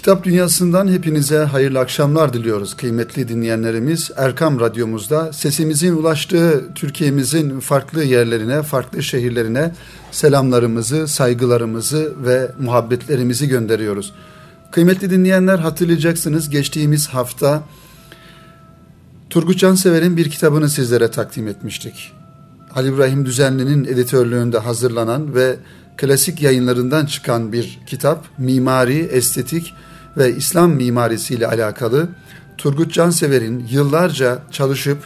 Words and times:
Kitap 0.00 0.24
Dünyası'ndan 0.24 0.88
hepinize 0.88 1.38
hayırlı 1.38 1.78
akşamlar 1.78 2.32
diliyoruz 2.32 2.76
kıymetli 2.76 3.28
dinleyenlerimiz. 3.28 4.10
Erkam 4.16 4.60
Radyomuzda 4.60 5.32
sesimizin 5.32 5.96
ulaştığı 5.96 6.74
Türkiye'mizin 6.74 7.60
farklı 7.60 8.04
yerlerine, 8.04 8.62
farklı 8.62 9.02
şehirlerine 9.02 9.74
selamlarımızı, 10.10 11.08
saygılarımızı 11.08 12.12
ve 12.24 12.50
muhabbetlerimizi 12.60 13.48
gönderiyoruz. 13.48 14.12
Kıymetli 14.70 15.10
dinleyenler 15.10 15.58
hatırlayacaksınız 15.58 16.50
geçtiğimiz 16.50 17.08
hafta 17.08 17.62
Turgut 19.30 19.58
Cansever'in 19.58 20.16
bir 20.16 20.30
kitabını 20.30 20.68
sizlere 20.68 21.10
takdim 21.10 21.48
etmiştik. 21.48 22.12
Ali 22.74 22.88
İbrahim 22.94 23.26
Düzenli'nin 23.26 23.84
editörlüğünde 23.84 24.58
hazırlanan 24.58 25.34
ve 25.34 25.56
klasik 25.96 26.42
yayınlarından 26.42 27.06
çıkan 27.06 27.52
bir 27.52 27.78
kitap, 27.86 28.24
mimari, 28.38 28.98
estetik 28.98 29.74
ve 30.20 30.36
İslam 30.36 30.70
mimarisiyle 30.70 31.46
alakalı 31.46 32.08
Turgut 32.58 32.92
Cansever'in 32.92 33.66
yıllarca 33.70 34.38
çalışıp 34.50 34.98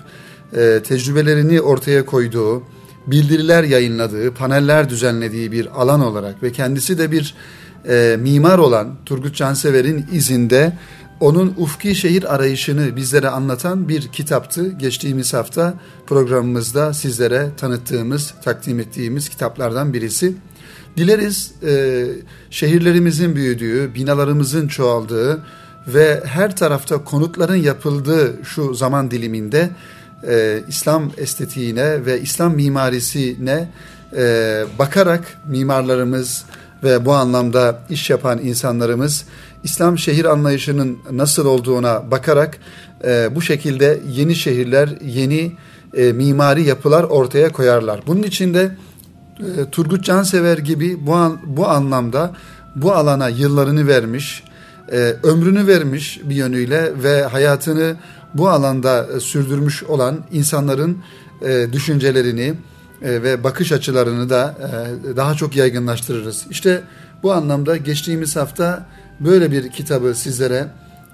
e, 0.56 0.82
tecrübelerini 0.82 1.60
ortaya 1.60 2.06
koyduğu, 2.06 2.62
bildiriler 3.06 3.64
yayınladığı, 3.64 4.34
paneller 4.34 4.88
düzenlediği 4.88 5.52
bir 5.52 5.82
alan 5.82 6.00
olarak 6.00 6.42
ve 6.42 6.52
kendisi 6.52 6.98
de 6.98 7.12
bir 7.12 7.34
e, 7.88 8.16
mimar 8.20 8.58
olan 8.58 8.94
Turgut 9.06 9.34
Cansever'in 9.34 10.06
izinde 10.12 10.78
onun 11.20 11.54
ufki 11.56 11.94
şehir 11.94 12.34
arayışını 12.34 12.96
bizlere 12.96 13.28
anlatan 13.28 13.88
bir 13.88 14.08
kitaptı. 14.08 14.68
Geçtiğimiz 14.68 15.34
hafta 15.34 15.74
programımızda 16.06 16.94
sizlere 16.94 17.50
tanıttığımız, 17.56 18.34
takdim 18.44 18.80
ettiğimiz 18.80 19.28
kitaplardan 19.28 19.94
birisi. 19.94 20.34
Dileriz 20.96 21.52
e, 21.66 22.04
şehirlerimizin 22.50 23.36
büyüdüğü, 23.36 23.94
binalarımızın 23.94 24.68
çoğaldığı 24.68 25.42
ve 25.86 26.22
her 26.24 26.56
tarafta 26.56 27.04
konutların 27.04 27.56
yapıldığı 27.56 28.36
şu 28.44 28.74
zaman 28.74 29.10
diliminde 29.10 29.70
e, 30.28 30.60
İslam 30.68 31.10
estetiğine 31.16 32.06
ve 32.06 32.20
İslam 32.20 32.54
mimarisine 32.54 33.68
e, 34.16 34.64
bakarak 34.78 35.38
mimarlarımız 35.48 36.44
ve 36.84 37.04
bu 37.04 37.12
anlamda 37.12 37.80
iş 37.90 38.10
yapan 38.10 38.38
insanlarımız 38.38 39.24
İslam 39.64 39.98
şehir 39.98 40.24
anlayışının 40.24 40.98
nasıl 41.10 41.46
olduğuna 41.46 42.10
bakarak 42.10 42.58
e, 43.04 43.34
bu 43.34 43.42
şekilde 43.42 44.00
yeni 44.08 44.34
şehirler, 44.34 44.88
yeni 45.04 45.52
e, 45.94 46.12
mimari 46.12 46.62
yapılar 46.62 47.04
ortaya 47.04 47.52
koyarlar. 47.52 48.00
Bunun 48.06 48.22
için 48.22 48.54
de 48.54 48.76
e, 49.40 49.70
Turgut 49.70 50.04
Cansever 50.04 50.58
gibi 50.58 51.06
bu, 51.06 51.14
an, 51.14 51.38
bu 51.46 51.68
anlamda 51.68 52.32
bu 52.76 52.92
alana 52.92 53.28
yıllarını 53.28 53.86
vermiş, 53.86 54.44
e, 54.92 54.96
ömrünü 55.22 55.66
vermiş 55.66 56.20
bir 56.24 56.34
yönüyle 56.34 57.02
ve 57.02 57.22
hayatını 57.22 57.96
bu 58.34 58.48
alanda 58.48 59.06
e, 59.16 59.20
sürdürmüş 59.20 59.82
olan 59.82 60.24
insanların 60.32 60.98
düşüncelerini 61.72 62.54
ve 63.02 63.44
bakış 63.44 63.72
açılarını 63.72 64.30
da 64.30 64.54
daha 65.16 65.34
çok 65.34 65.56
yaygınlaştırırız. 65.56 66.46
İşte 66.50 66.82
bu 67.22 67.32
anlamda 67.32 67.76
geçtiğimiz 67.76 68.36
hafta 68.36 68.86
böyle 69.20 69.52
bir 69.52 69.68
kitabı 69.68 70.14
sizlere 70.14 70.68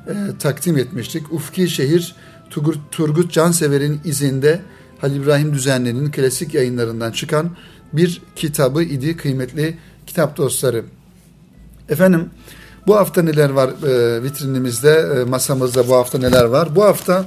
e, 0.06 0.14
takdim 0.38 0.78
etmiştik. 0.78 1.32
Ufki 1.32 1.68
Şehir 1.68 2.14
Turgut, 2.50 2.78
Turgut 2.91 3.32
Cansever'in 3.32 4.00
izinde 4.04 4.60
Halil 5.00 5.22
İbrahim 5.22 5.54
Düzenli'nin 5.54 6.10
klasik 6.10 6.54
yayınlarından 6.54 7.12
çıkan 7.12 7.50
bir 7.92 8.22
kitabı 8.36 8.83
idi 8.83 9.16
kıymetli 9.16 9.78
kitap 10.06 10.36
dostları. 10.36 10.84
Efendim 11.88 12.30
bu 12.86 12.97
hafta 12.97 13.22
neler 13.22 13.50
var 13.50 13.70
e, 13.88 14.22
vitrinimizde, 14.22 15.08
e, 15.20 15.24
masamızda 15.24 15.88
bu 15.88 15.94
hafta 15.94 16.19
neler 16.19 16.44
var? 16.44 16.77
Bu 16.77 16.84
hafta 16.84 17.24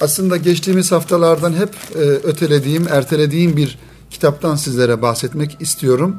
aslında 0.00 0.36
geçtiğimiz 0.36 0.92
haftalardan 0.92 1.52
hep 1.52 1.70
e, 1.94 1.98
ötelediğim, 1.98 2.88
ertelediğim 2.88 3.56
bir 3.56 3.78
kitaptan 4.10 4.56
sizlere 4.56 5.02
bahsetmek 5.02 5.56
istiyorum. 5.60 6.16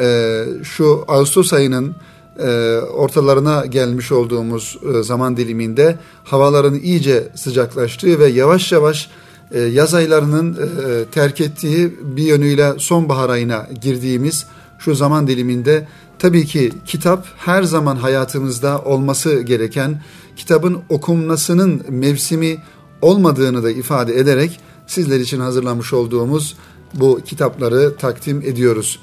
E, 0.00 0.44
şu 0.62 1.04
Ağustos 1.08 1.52
ayının 1.52 1.96
e, 2.38 2.78
ortalarına 2.78 3.66
gelmiş 3.66 4.12
olduğumuz 4.12 4.78
e, 4.94 5.02
zaman 5.02 5.36
diliminde 5.36 5.98
havaların 6.24 6.78
iyice 6.78 7.28
sıcaklaştığı 7.34 8.18
ve 8.18 8.26
yavaş 8.26 8.72
yavaş 8.72 9.10
yaz 9.54 9.94
aylarının 9.94 10.52
e, 10.54 11.04
terk 11.04 11.40
ettiği 11.40 11.96
bir 12.02 12.22
yönüyle 12.22 12.72
sonbahar 12.78 13.30
ayına 13.30 13.68
girdiğimiz 13.82 14.46
şu 14.78 14.94
zaman 14.94 15.26
diliminde 15.26 15.88
tabii 16.18 16.46
ki 16.46 16.72
kitap 16.86 17.26
her 17.36 17.62
zaman 17.62 17.96
hayatımızda 17.96 18.82
olması 18.82 19.40
gereken 19.40 20.02
kitabın 20.36 20.78
okunmasının 20.88 21.82
mevsimi 21.88 22.58
olmadığını 23.02 23.62
da 23.62 23.70
ifade 23.70 24.18
ederek 24.18 24.60
sizler 24.86 25.20
için 25.20 25.40
hazırlamış 25.40 25.92
olduğumuz 25.92 26.56
bu 26.94 27.20
kitapları 27.24 27.96
takdim 27.96 28.42
ediyoruz. 28.42 29.00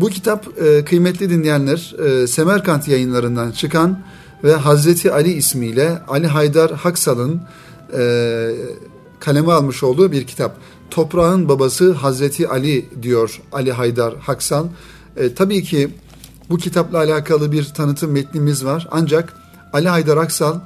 Bu 0.00 0.08
kitap 0.08 0.46
e, 0.62 0.84
kıymetli 0.84 1.30
dinleyenler 1.30 1.94
Semerkant 2.26 2.88
yayınlarından 2.88 3.50
çıkan 3.50 3.98
ve 4.44 4.54
Hazreti 4.54 5.12
Ali 5.12 5.32
ismiyle 5.32 5.98
Ali 6.08 6.26
Haydar 6.26 6.72
Haksal'ın 6.72 7.40
kaleme 9.24 9.52
almış 9.52 9.82
olduğu 9.82 10.12
bir 10.12 10.26
kitap. 10.26 10.56
Toprağın 10.90 11.48
babası 11.48 11.92
Hazreti 11.92 12.48
Ali 12.48 12.86
diyor 13.02 13.40
Ali 13.52 13.72
Haydar 13.72 14.16
Haksal. 14.16 14.66
E, 15.16 15.34
tabii 15.34 15.62
ki 15.62 15.90
bu 16.50 16.56
kitapla 16.56 16.98
alakalı 16.98 17.52
bir 17.52 17.64
tanıtım 17.64 18.10
metnimiz 18.12 18.64
var. 18.64 18.88
Ancak 18.90 19.32
Ali 19.72 19.88
Haydar 19.88 20.16
Aksal 20.16 20.60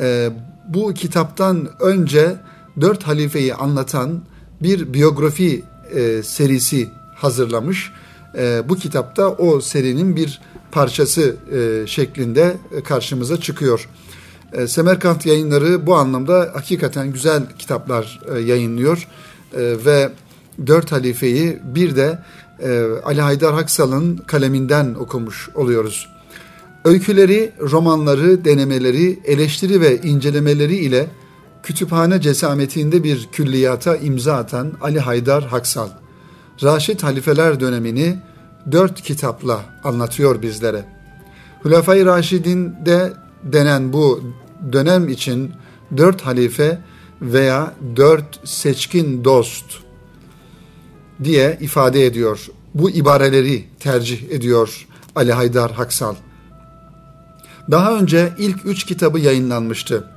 e, 0.00 0.30
bu 0.68 0.94
kitaptan 0.94 1.68
önce 1.80 2.36
dört 2.80 3.02
halifeyi 3.02 3.54
anlatan 3.54 4.20
bir 4.62 4.94
biyografi 4.94 5.64
e, 5.94 6.22
serisi 6.22 6.88
hazırlamış. 7.14 7.92
E, 8.38 8.62
bu 8.68 8.76
kitapta 8.76 9.28
o 9.28 9.60
serinin 9.60 10.16
bir 10.16 10.40
parçası 10.72 11.36
e, 11.52 11.86
şeklinde 11.86 12.56
karşımıza 12.84 13.40
çıkıyor. 13.40 13.88
E, 14.52 14.66
Semerkant 14.66 15.26
yayınları 15.26 15.86
bu 15.86 15.94
anlamda 15.94 16.50
hakikaten 16.54 17.12
güzel 17.12 17.42
kitaplar 17.58 18.20
e, 18.34 18.38
yayınlıyor 18.38 19.08
e, 19.52 19.60
ve 19.84 20.10
dört 20.66 20.92
halifeyi 20.92 21.58
bir 21.64 21.96
de 21.96 22.18
Ali 23.04 23.20
Haydar 23.20 23.54
Haksal'ın 23.54 24.16
kaleminden 24.16 24.94
okumuş 24.94 25.48
oluyoruz. 25.54 26.08
Öyküleri, 26.84 27.52
romanları, 27.60 28.44
denemeleri, 28.44 29.18
eleştiri 29.24 29.80
ve 29.80 29.96
incelemeleri 29.96 30.76
ile 30.76 31.06
kütüphane 31.62 32.20
cesametinde 32.20 33.04
bir 33.04 33.28
külliyata 33.32 33.96
imza 33.96 34.36
atan 34.36 34.72
Ali 34.80 35.00
Haydar 35.00 35.44
Haksal, 35.44 35.88
Raşid 36.62 37.00
halifeler 37.00 37.60
dönemini 37.60 38.18
dört 38.72 39.02
kitapla 39.02 39.60
anlatıyor 39.84 40.42
bizlere. 40.42 40.84
Hulafay 41.62 42.04
Raşid'in 42.04 42.74
de 42.86 43.12
denen 43.42 43.92
bu 43.92 44.20
dönem 44.72 45.08
için 45.08 45.52
dört 45.96 46.22
halife 46.22 46.78
veya 47.22 47.74
dört 47.96 48.48
seçkin 48.48 49.24
dost 49.24 49.64
diye 51.24 51.58
ifade 51.60 52.06
ediyor. 52.06 52.46
Bu 52.74 52.90
ibareleri 52.90 53.64
tercih 53.80 54.30
ediyor 54.30 54.86
Ali 55.16 55.32
Haydar 55.32 55.72
Haksal. 55.72 56.14
Daha 57.70 57.98
önce 57.98 58.32
ilk 58.38 58.66
üç 58.66 58.84
kitabı 58.84 59.18
yayınlanmıştı. 59.18 60.10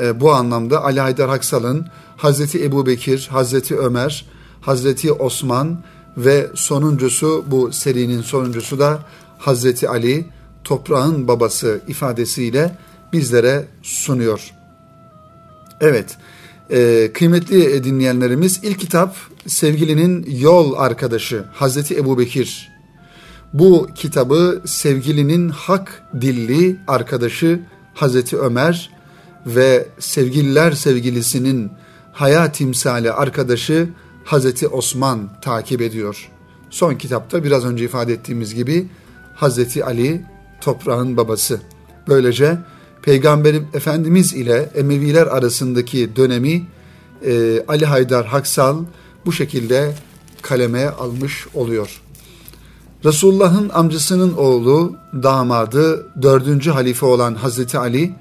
E, 0.00 0.20
bu 0.20 0.32
anlamda 0.32 0.84
Ali 0.84 1.00
Haydar 1.00 1.28
Haksal'ın 1.28 1.86
Hazreti 2.16 2.64
Ebu 2.64 2.86
Bekir, 2.86 3.28
Hazreti 3.32 3.78
Ömer, 3.78 4.26
Hazreti 4.60 5.12
Osman 5.12 5.84
ve 6.16 6.50
sonuncusu 6.54 7.44
bu 7.46 7.72
serinin 7.72 8.22
sonuncusu 8.22 8.78
da 8.78 8.98
Hazreti 9.38 9.88
Ali 9.88 10.26
toprağın 10.64 11.28
babası 11.28 11.80
ifadesiyle 11.88 12.76
bizlere 13.12 13.64
sunuyor. 13.82 14.52
Evet, 15.80 16.16
e, 16.70 17.10
kıymetli 17.14 17.84
dinleyenlerimiz 17.84 18.60
ilk 18.62 18.80
kitap 18.80 19.16
sevgilinin 19.46 20.26
yol 20.38 20.74
arkadaşı 20.74 21.44
Hazreti 21.52 21.96
Ebu 21.96 22.18
Bekir. 22.18 22.72
Bu 23.52 23.88
kitabı 23.94 24.62
sevgilinin 24.64 25.48
hak 25.48 26.02
dilli 26.20 26.76
arkadaşı 26.88 27.60
Hazreti 27.94 28.38
Ömer 28.38 28.90
ve 29.46 29.88
sevgililer 29.98 30.72
sevgilisinin 30.72 31.70
hayat 32.12 32.54
timsali 32.54 33.12
arkadaşı 33.12 33.88
Hazreti 34.24 34.68
Osman 34.68 35.40
takip 35.42 35.80
ediyor. 35.80 36.30
Son 36.70 36.94
kitapta 36.94 37.44
biraz 37.44 37.64
önce 37.64 37.84
ifade 37.84 38.12
ettiğimiz 38.12 38.54
gibi 38.54 38.88
Hazreti 39.34 39.84
Ali 39.84 40.22
toprağın 40.62 41.16
babası. 41.16 41.60
Böylece 42.08 42.58
Peygamber 43.02 43.54
Efendimiz 43.74 44.34
ile 44.34 44.70
Emeviler 44.74 45.26
arasındaki 45.26 46.16
dönemi 46.16 46.66
e, 47.24 47.64
Ali 47.68 47.86
Haydar 47.86 48.26
Haksal 48.26 48.76
bu 49.26 49.32
şekilde 49.32 49.94
kaleme 50.42 50.86
almış 50.86 51.46
oluyor. 51.54 52.02
Resulullah'ın 53.04 53.68
amcasının 53.68 54.32
oğlu, 54.32 54.96
damadı, 55.22 56.06
dördüncü 56.22 56.70
halife 56.70 57.06
olan 57.06 57.34
Hazreti 57.34 57.78
Ali, 57.78 58.14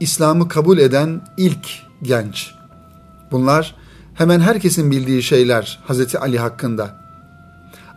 İslam'ı 0.00 0.48
kabul 0.48 0.78
eden 0.78 1.20
ilk 1.36 1.68
genç. 2.02 2.54
Bunlar 3.30 3.74
hemen 4.14 4.40
herkesin 4.40 4.90
bildiği 4.90 5.22
şeyler 5.22 5.78
Hazreti 5.86 6.18
Ali 6.18 6.38
hakkında. 6.38 6.96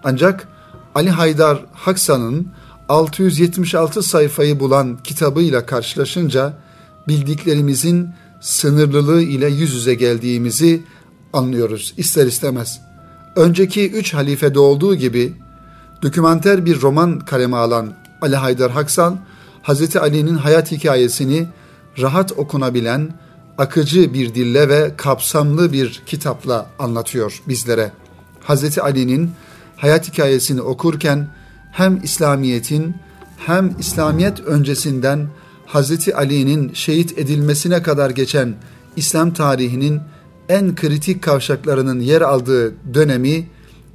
Ancak 0.04 0.48
Ali 0.96 1.10
Haydar 1.10 1.66
Haksa'nın 1.74 2.48
676 2.92 4.04
sayfayı 4.04 4.60
bulan 4.60 4.98
kitabıyla 5.04 5.66
karşılaşınca 5.66 6.54
bildiklerimizin 7.08 8.10
sınırlılığı 8.42 9.22
ile 9.22 9.48
yüz 9.48 9.74
yüze 9.74 9.94
geldiğimizi 9.94 10.84
anlıyoruz 11.34 11.94
ister 11.98 12.26
istemez. 12.26 12.82
Önceki 13.36 13.92
üç 13.92 14.14
halifede 14.14 14.60
olduğu 14.60 14.96
gibi 14.96 15.34
dokümanter 16.02 16.66
bir 16.66 16.82
roman 16.82 17.20
kaleme 17.20 17.58
alan 17.58 17.94
Ali 18.22 18.36
Haydar 18.36 18.72
Haksal, 18.72 19.16
Hazreti 19.62 20.00
Ali'nin 20.00 20.36
hayat 20.36 20.72
hikayesini 20.72 21.48
rahat 22.02 22.32
okunabilen, 22.32 23.14
akıcı 23.58 24.14
bir 24.14 24.36
dille 24.36 24.70
ve 24.70 24.92
kapsamlı 24.98 25.74
bir 25.74 26.02
kitapla 26.06 26.66
anlatıyor 26.80 27.42
bizlere. 27.48 27.92
Hazreti 28.44 28.82
Ali'nin 28.82 29.32
hayat 29.78 30.08
hikayesini 30.08 30.62
okurken 30.62 31.41
hem 31.72 32.00
İslamiyet'in 32.04 32.96
hem 33.38 33.76
İslamiyet 33.80 34.40
öncesinden 34.40 35.28
Hazreti 35.66 36.16
Ali'nin 36.16 36.74
şehit 36.74 37.18
edilmesine 37.18 37.84
kadar 37.84 38.10
geçen 38.10 38.56
İslam 38.96 39.34
tarihinin 39.34 40.02
en 40.50 40.76
kritik 40.76 41.24
kavşaklarının 41.24 42.00
yer 42.00 42.22
aldığı 42.22 42.74
dönemi 42.94 43.48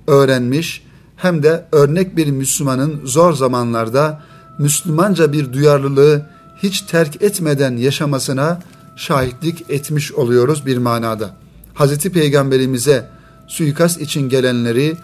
öğrenmiş 0.07 0.83
hem 1.17 1.43
de 1.43 1.65
örnek 1.73 2.17
bir 2.17 2.27
Müslümanın 2.27 3.01
zor 3.05 3.33
zamanlarda 3.33 4.23
Müslümanca 4.59 5.33
bir 5.33 5.53
duyarlılığı 5.53 6.27
hiç 6.63 6.81
terk 6.81 7.23
etmeden 7.23 7.77
yaşamasına 7.77 8.61
şahitlik 8.97 9.71
etmiş 9.71 10.13
oluyoruz 10.13 10.67
bir 10.67 10.79
manada. 10.79 11.37
Hazreti 11.75 12.13
Peygamberimize 12.13 13.09
suikast 13.47 14.01
için 14.01 14.29
gelenleri 14.29 14.97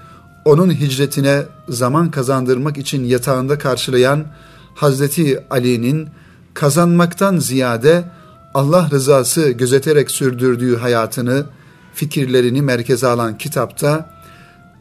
onun 0.44 0.70
hicretine 0.70 1.42
zaman 1.68 2.10
kazandırmak 2.10 2.78
için 2.78 3.04
yatağında 3.04 3.58
karşılayan 3.58 4.26
Hazreti 4.74 5.44
Ali'nin 5.50 6.08
kazanmaktan 6.54 7.38
ziyade 7.38 8.04
Allah 8.54 8.88
rızası 8.90 9.50
gözeterek 9.50 10.10
sürdürdüğü 10.10 10.76
hayatını, 10.76 11.46
fikirlerini 11.94 12.62
merkeze 12.62 13.06
alan 13.06 13.38
kitapta 13.38 14.10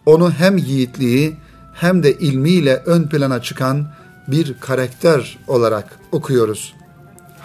onu 0.05 0.31
hem 0.31 0.57
yiğitliği 0.57 1.37
hem 1.73 2.03
de 2.03 2.17
ilmiyle 2.17 2.83
ön 2.85 3.03
plana 3.03 3.41
çıkan 3.41 3.87
bir 4.27 4.55
karakter 4.59 5.39
olarak 5.47 5.99
okuyoruz. 6.11 6.73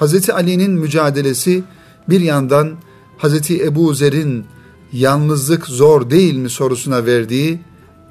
Hz. 0.00 0.30
Ali'nin 0.30 0.70
mücadelesi 0.70 1.62
bir 2.08 2.20
yandan 2.20 2.72
Hz. 3.18 3.50
Ebu 3.50 3.94
Zer'in 3.94 4.46
yalnızlık 4.92 5.66
zor 5.66 6.10
değil 6.10 6.36
mi 6.36 6.50
sorusuna 6.50 7.06
verdiği 7.06 7.60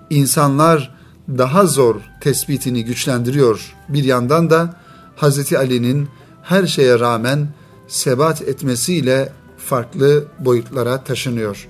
insanlar 0.09 0.95
daha 1.29 1.65
zor 1.65 1.95
tespitini 2.21 2.85
güçlendiriyor. 2.85 3.75
Bir 3.89 4.03
yandan 4.03 4.49
da 4.49 4.73
Hz. 5.17 5.53
Ali'nin 5.53 6.07
her 6.43 6.67
şeye 6.67 6.99
rağmen 6.99 7.47
sebat 7.87 8.41
etmesiyle 8.41 9.31
farklı 9.57 10.23
boyutlara 10.39 11.03
taşınıyor. 11.03 11.67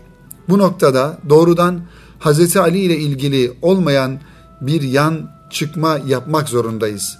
Bu 0.49 0.57
noktada 0.57 1.17
doğrudan 1.29 1.81
Hz. 2.19 2.57
Ali 2.57 2.79
ile 2.79 2.97
ilgili 2.97 3.53
olmayan 3.61 4.19
bir 4.61 4.81
yan 4.81 5.29
çıkma 5.49 5.99
yapmak 6.07 6.49
zorundayız. 6.49 7.17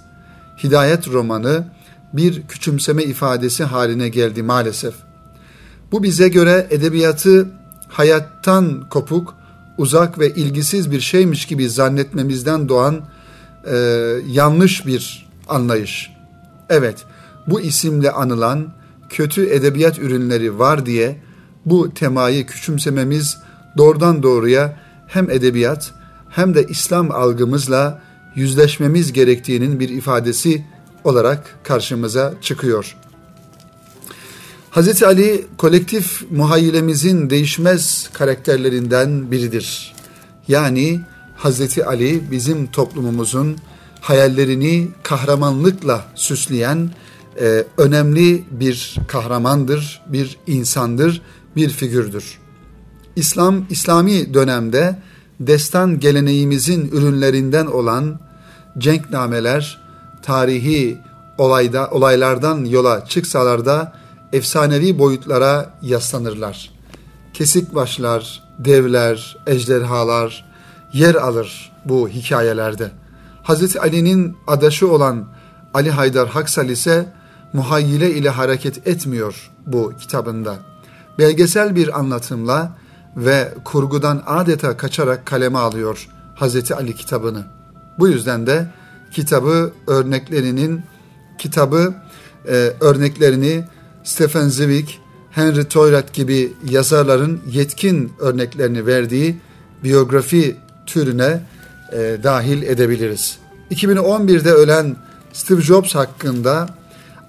Hidayet 0.64 1.08
romanı 1.08 1.68
bir 2.14 2.48
küçümseme 2.48 3.04
ifadesi 3.04 3.64
haline 3.64 4.10
geldi 4.10 4.44
maalesef. 4.44 4.94
Bu 5.92 6.04
bize 6.04 6.28
göre 6.28 6.68
edebiyatı 6.70 7.48
hayattan 7.88 8.90
kopuk, 8.90 9.34
uzak 9.78 10.20
ve 10.20 10.34
ilgisiz 10.34 10.92
bir 10.92 11.00
şeymiş 11.00 11.46
gibi 11.46 11.70
zannetmemizden 11.70 12.70
doğan 12.70 13.02
e, 13.66 13.76
yanlış 14.28 14.86
bir 14.86 15.28
anlayış. 15.50 16.12
Evet, 16.70 17.06
bu 17.48 17.62
isimle 17.62 18.12
anılan 18.12 18.74
kötü 19.10 19.50
edebiyat 19.50 20.00
ürünleri 20.00 20.60
var 20.60 20.86
diye 20.86 21.22
bu 21.66 21.94
temayı 21.94 22.46
küçümsememiz 22.46 23.38
doğrudan 23.78 24.24
doğruya 24.24 24.80
hem 25.08 25.30
edebiyat 25.30 25.94
hem 26.30 26.56
de 26.56 26.66
İslam 26.70 27.12
algımızla 27.12 28.02
yüzleşmemiz 28.36 29.14
gerektiğinin 29.14 29.80
bir 29.80 29.90
ifadesi 29.90 30.66
olarak 31.04 31.56
karşımıza 31.64 32.34
çıkıyor. 32.42 32.96
Hz. 34.76 35.04
Ali 35.04 35.46
kolektif 35.58 36.32
muhayyilemizin 36.32 37.30
değişmez 37.30 38.10
karakterlerinden 38.14 39.32
biridir. 39.32 39.96
Yani 40.48 41.02
Hz. 41.38 41.80
Ali 41.80 42.32
bizim 42.32 42.68
toplumumuzun 42.68 43.58
hayallerini 44.02 44.88
kahramanlıkla 45.04 46.06
süsleyen 46.16 46.90
e, 47.42 47.64
önemli 47.78 48.44
bir 48.52 48.98
kahramandır, 49.08 50.02
bir 50.08 50.38
insandır, 50.48 51.22
bir 51.56 51.70
figürdür. 51.70 52.40
İslam, 53.16 53.66
İslami 53.70 54.34
dönemde 54.34 55.00
destan 55.40 56.00
geleneğimizin 56.00 56.90
ürünlerinden 56.92 57.66
olan 57.66 58.20
cenknameler, 58.78 59.82
tarihi 60.24 60.98
olayda 61.38 61.90
olaylardan 61.92 62.66
yola 62.66 63.06
çıksalar 63.06 63.66
da 63.66 64.05
efsanevi 64.36 65.00
boyutlara 65.00 65.74
yaslanırlar. 65.82 66.72
Kesik 67.34 67.76
başlar, 67.76 68.44
devler, 68.60 69.38
ejderhalar 69.48 70.46
yer 70.94 71.16
alır 71.16 71.72
bu 71.86 72.10
hikayelerde. 72.10 72.92
Hazreti 73.44 73.80
Ali'nin 73.80 74.38
adaşı 74.48 74.92
olan 74.92 75.26
Ali 75.74 75.92
Haydar 75.92 76.28
Haksal 76.28 76.70
ise 76.70 77.14
muhayyile 77.54 78.12
ile 78.12 78.30
hareket 78.30 78.88
etmiyor 78.88 79.52
bu 79.66 79.94
kitabında. 80.00 80.56
Belgesel 81.18 81.76
bir 81.76 82.00
anlatımla 82.00 82.72
ve 83.18 83.54
kurgudan 83.66 84.24
adeta 84.26 84.78
kaçarak 84.78 85.26
kaleme 85.26 85.60
alıyor 85.60 86.10
Hazreti 86.36 86.76
Ali 86.76 86.96
kitabını. 86.96 87.46
Bu 88.00 88.08
yüzden 88.08 88.48
de 88.48 88.68
kitabı 89.12 89.74
örneklerinin 89.88 90.82
kitabı 91.38 91.94
e, 92.48 92.74
örneklerini 92.80 93.66
Stephen 94.06 94.50
Zweig, 94.50 94.86
Henry 95.32 95.64
Toyrat 95.64 96.14
gibi 96.14 96.54
yazarların 96.70 97.42
yetkin 97.52 98.14
örneklerini 98.20 98.86
verdiği 98.86 99.38
biyografi 99.84 100.56
türüne 100.86 101.42
e, 101.94 102.18
dahil 102.24 102.64
edebiliriz. 102.64 103.38
2011'de 103.72 104.52
ölen 104.52 104.96
Steve 105.34 105.62
Jobs 105.62 105.96
hakkında 105.96 106.70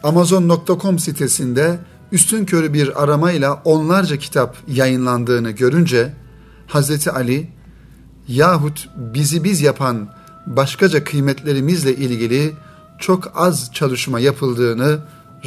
Amazon.com 0.02 0.98
sitesinde 0.98 1.78
üstün 2.12 2.44
körü 2.44 2.72
bir 2.72 3.02
aramayla 3.02 3.62
onlarca 3.64 4.16
kitap 4.16 4.56
yayınlandığını 4.68 5.50
görünce 5.50 6.12
Hazreti 6.66 7.10
Ali 7.10 7.50
yahut 8.28 8.88
bizi 8.96 9.44
biz 9.44 9.60
yapan 9.60 10.08
başkaca 10.46 11.04
kıymetlerimizle 11.04 11.96
ilgili 11.96 12.52
çok 12.98 13.32
az 13.34 13.70
çalışma 13.72 14.20
yapıldığını 14.20 15.00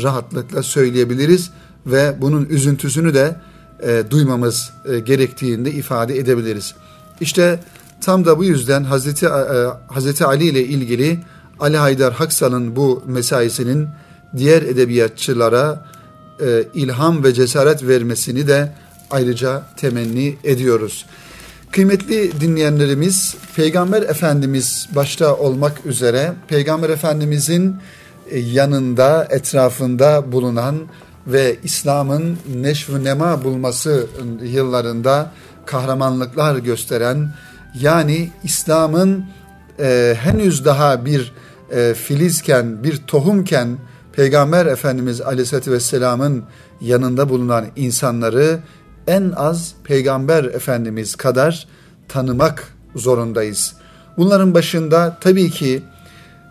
rahatlıkla 0.04 0.64
söyleyebiliriz 0.64 1.52
ve 1.86 2.16
bunun 2.22 2.46
üzüntüsünü 2.46 3.14
de 3.14 3.36
e, 3.84 4.04
duymamız 4.10 4.72
e, 4.86 5.00
gerektiğini 5.00 5.66
de 5.66 5.72
ifade 5.72 6.18
edebiliriz. 6.18 6.76
İşte 7.22 7.60
tam 8.02 8.26
da 8.26 8.38
bu 8.38 8.44
yüzden 8.44 8.84
Hazreti 8.84 9.26
e, 9.26 9.30
Hazreti 9.88 10.26
Ali 10.26 10.46
ile 10.46 10.64
ilgili 10.64 11.20
Ali 11.60 11.78
Haydar 11.78 12.14
Haksal'ın 12.14 12.76
bu 12.76 13.04
mesaisinin 13.08 13.88
diğer 14.38 14.62
edebiyatçılara 14.62 15.86
e, 16.42 16.64
ilham 16.74 17.24
ve 17.24 17.34
cesaret 17.34 17.88
vermesini 17.88 18.48
de 18.48 18.72
ayrıca 19.12 19.64
temenni 19.78 20.38
ediyoruz. 20.44 21.06
Kıymetli 21.72 22.42
dinleyenlerimiz, 22.42 23.36
Peygamber 23.56 24.02
Efendimiz 24.02 24.90
başta 24.96 25.36
olmak 25.36 25.86
üzere 25.86 26.34
Peygamber 26.48 26.90
Efendimizin 26.90 27.76
yanında, 28.38 29.28
etrafında 29.30 30.32
bulunan 30.32 30.76
ve 31.28 31.56
İslam'ın 31.64 32.38
neşv 32.56 33.04
nema 33.04 33.44
bulması 33.44 34.08
yıllarında 34.42 35.32
kahramanlıklar 35.66 36.56
gösteren 36.56 37.34
yani 37.80 38.32
İslam'ın 38.44 39.26
e, 39.80 40.16
henüz 40.20 40.66
daha 40.66 41.06
bir 41.06 41.34
e, 41.72 41.94
filizken, 41.94 42.84
bir 42.84 42.98
tohumken 42.98 43.78
Peygamber 44.14 44.66
Efendimiz 44.66 45.22
Aleyhisselatü 45.22 45.72
Vesselam'ın 45.72 46.44
yanında 46.82 47.30
bulunan 47.30 47.66
insanları 47.76 48.60
en 49.08 49.32
az 49.36 49.74
Peygamber 49.84 50.44
Efendimiz 50.44 51.16
kadar 51.16 51.68
tanımak 52.08 52.74
zorundayız. 52.96 53.76
Bunların 54.18 54.54
başında 54.54 55.18
tabii 55.22 55.50
ki 55.50 55.84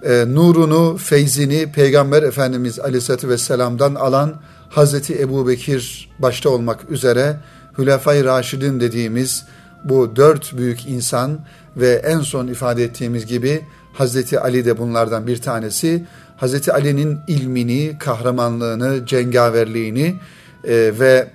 e, 0.02 0.24
nurunu, 0.28 0.96
feyzini 0.96 1.72
Peygamber 1.72 2.22
Efendimiz 2.22 2.80
Aleyhisselatü 2.80 3.28
Vesselam'dan 3.28 3.94
alan 3.94 4.34
Hazreti 4.68 5.20
Ebu 5.22 5.48
Bekir 5.48 6.10
başta 6.18 6.50
olmak 6.50 6.90
üzere 6.90 7.36
Hülefai 7.78 8.24
Raşidin 8.24 8.80
dediğimiz 8.80 9.44
bu 9.84 10.16
dört 10.16 10.56
büyük 10.56 10.86
insan 10.86 11.40
ve 11.76 11.90
en 11.90 12.20
son 12.20 12.46
ifade 12.46 12.84
ettiğimiz 12.84 13.26
gibi 13.26 13.62
Hazreti 13.92 14.40
Ali 14.40 14.64
de 14.64 14.78
bunlardan 14.78 15.26
bir 15.26 15.36
tanesi. 15.36 16.04
Hazreti 16.36 16.72
Ali'nin 16.72 17.18
ilmini, 17.28 17.96
kahramanlığını, 17.98 19.06
cengaverliğini 19.06 20.14
e, 20.64 20.92
ve 20.98 21.30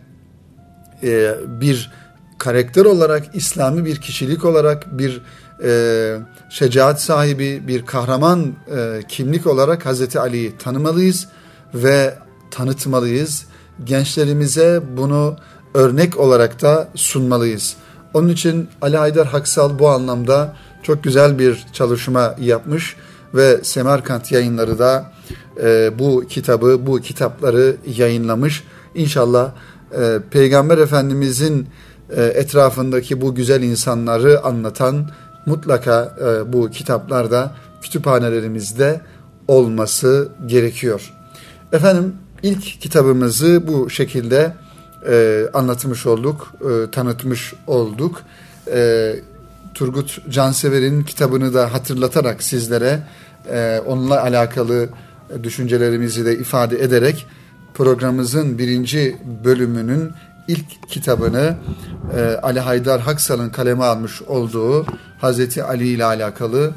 e, 1.04 1.36
bir 1.48 1.92
karakter 2.38 2.86
olarak, 2.86 3.36
İslami 3.36 3.86
bir 3.86 3.96
kişilik 3.96 4.46
olarak, 4.46 4.98
bir 4.98 5.22
e, 5.64 6.18
şecaat 6.54 7.02
sahibi, 7.02 7.68
bir 7.68 7.86
kahraman 7.86 8.54
e, 8.76 9.02
kimlik 9.08 9.48
olarak 9.48 9.86
Hazreti 9.86 10.20
Ali'yi 10.20 10.58
tanımalıyız 10.58 11.28
ve 11.74 12.18
tanıtmalıyız. 12.52 13.46
Gençlerimize 13.84 14.82
bunu 14.98 15.36
örnek 15.74 16.20
olarak 16.20 16.62
da 16.62 16.88
sunmalıyız. 16.96 17.76
Onun 18.14 18.30
için 18.30 18.70
Ali 18.82 18.98
Haydar 18.98 19.28
Haksal 19.28 19.80
bu 19.80 19.90
anlamda 19.90 20.56
çok 20.84 21.04
güzel 21.04 21.40
bir 21.40 21.66
çalışma 21.74 22.36
yapmış 22.40 22.96
ve 23.34 23.60
Semerkant 23.64 24.32
yayınları 24.32 24.80
da 24.80 25.12
e, 25.64 26.00
bu 26.00 26.24
kitabı, 26.30 26.86
bu 26.86 27.02
kitapları 27.02 27.76
yayınlamış. 27.98 28.64
İnşallah 28.96 29.52
e, 30.00 30.20
Peygamber 30.32 30.78
Efendimizin 30.78 31.68
e, 32.16 32.24
etrafındaki 32.24 33.22
bu 33.22 33.36
güzel 33.36 33.64
insanları 33.64 34.44
anlatan 34.44 35.10
mutlaka 35.46 36.16
e, 36.22 36.54
bu 36.54 36.70
kitaplarda 36.70 37.56
kütüphanelerimizde 37.82 39.02
olması 39.48 40.30
gerekiyor. 40.46 41.14
Efendim 41.72 42.16
ilk 42.44 42.82
kitabımızı 42.82 43.68
bu 43.68 43.90
şekilde 43.90 44.54
e, 45.10 45.46
anlatmış 45.54 46.06
olduk, 46.06 46.54
e, 46.62 46.92
tanıtmış 46.92 47.54
olduk. 47.68 48.22
E, 48.72 49.16
Turgut 49.74 50.30
Cansever'in 50.30 51.04
kitabını 51.04 51.54
da 51.54 51.74
hatırlatarak 51.74 52.44
sizlere 52.44 53.00
e, 53.52 53.82
onunla 53.86 54.22
alakalı 54.22 54.90
düşüncelerimizi 55.44 56.26
de 56.26 56.38
ifade 56.38 56.84
ederek 56.84 57.28
programımızın 57.74 58.58
birinci 58.58 59.18
bölümünün 59.44 60.12
ilk 60.48 60.90
kitabını 60.90 61.58
e, 62.18 62.40
Ali 62.42 62.60
Haydar 62.60 63.02
Haksal'ın 63.02 63.50
kaleme 63.50 63.84
almış 63.84 64.22
olduğu 64.22 64.86
Hazreti 65.22 65.64
Ali 65.64 65.88
ile 65.88 66.06
alakalı 66.06 66.72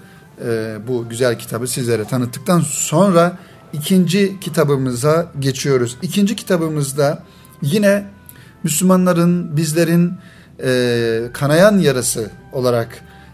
e, 0.45 0.77
bu 0.89 1.09
güzel 1.09 1.39
kitabı 1.39 1.67
sizlere 1.67 2.05
tanıttıktan 2.05 2.61
sonra 2.61 3.39
ikinci 3.73 4.41
kitabımıza 4.41 5.27
geçiyoruz. 5.39 5.97
İkinci 6.03 6.37
kitabımızda 6.37 7.23
yine 7.63 8.07
Müslümanların, 8.63 9.57
bizlerin 9.57 10.13
e, 10.65 11.23
kanayan 11.33 11.79
yarası 11.79 12.31
olarak 12.53 12.89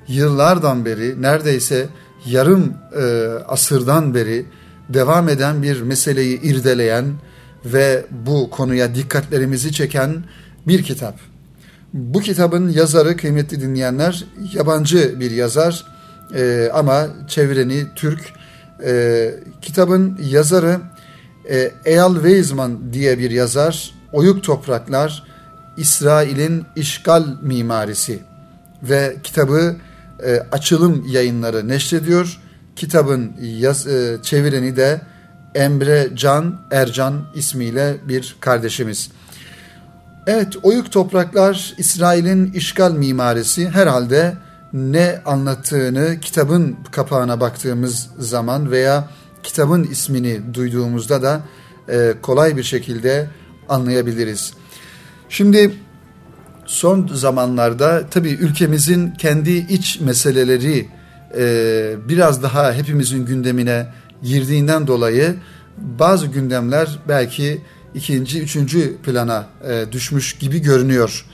yıllardan 0.08 0.84
beri 0.84 1.22
neredeyse 1.22 1.86
yarım 2.26 2.74
e, 2.96 3.28
asırdan 3.48 4.14
beri 4.14 4.46
devam 4.88 5.28
eden 5.28 5.62
bir 5.62 5.82
meseleyi 5.82 6.40
irdeleyen 6.40 7.04
ve 7.64 8.04
bu 8.10 8.50
konuya 8.50 8.94
dikkatlerimizi 8.94 9.72
çeken 9.72 10.24
bir 10.66 10.82
kitap. 10.82 11.18
Bu 11.92 12.20
kitabın 12.20 12.68
yazarı 12.68 13.16
kıymetli 13.16 13.60
dinleyenler 13.60 14.24
yabancı 14.54 15.20
bir 15.20 15.30
yazar 15.30 15.86
e, 16.34 16.70
ama 16.74 17.06
çevireni 17.28 17.84
Türk. 17.96 18.20
E, 18.84 19.30
kitabın 19.62 20.18
yazarı 20.22 20.80
e, 21.50 21.72
Eyal 21.84 22.14
Weizmann 22.14 22.92
diye 22.92 23.18
bir 23.18 23.30
yazar. 23.30 23.94
Oyuk 24.12 24.42
Topraklar, 24.44 25.24
İsrail'in 25.76 26.64
işgal 26.76 27.24
mimarisi 27.42 28.18
ve 28.82 29.16
kitabı 29.22 29.76
e, 30.26 30.42
açılım 30.52 31.04
yayınları 31.08 31.68
neşrediyor. 31.68 32.40
Kitabın 32.76 33.32
yaz, 33.40 33.86
e, 33.86 34.18
çevireni 34.22 34.76
de 34.76 35.00
Emre 35.54 36.10
Can 36.14 36.60
Ercan 36.70 37.24
ismiyle 37.34 37.96
bir 38.08 38.36
kardeşimiz. 38.40 39.10
Evet, 40.26 40.56
oyuk 40.62 40.92
topraklar 40.92 41.74
İsrail'in 41.78 42.52
işgal 42.52 42.92
mimarisi 42.92 43.70
herhalde 43.70 44.36
ne 44.72 45.20
anlattığını 45.24 46.20
kitabın 46.20 46.76
kapağına 46.90 47.40
baktığımız 47.40 48.08
zaman 48.18 48.70
veya 48.70 49.08
kitabın 49.42 49.84
ismini 49.84 50.54
duyduğumuzda 50.54 51.22
da 51.22 51.40
e, 51.88 52.14
kolay 52.22 52.56
bir 52.56 52.62
şekilde 52.62 53.28
anlayabiliriz. 53.68 54.52
Şimdi 55.28 55.74
son 56.66 57.10
zamanlarda 57.14 58.06
tabii 58.10 58.30
ülkemizin 58.30 59.10
kendi 59.10 59.50
iç 59.50 60.00
meseleleri 60.00 60.88
e, 61.38 61.94
biraz 62.08 62.42
daha 62.42 62.72
hepimizin 62.72 63.26
gündemine 63.26 63.86
girdiğinden 64.22 64.86
dolayı 64.86 65.36
bazı 65.78 66.26
gündemler 66.26 66.98
belki 67.08 67.62
ikinci, 67.94 68.42
üçüncü 68.42 68.96
plana 68.96 69.46
e, 69.68 69.92
düşmüş 69.92 70.32
gibi 70.32 70.58
görünüyor. 70.58 71.26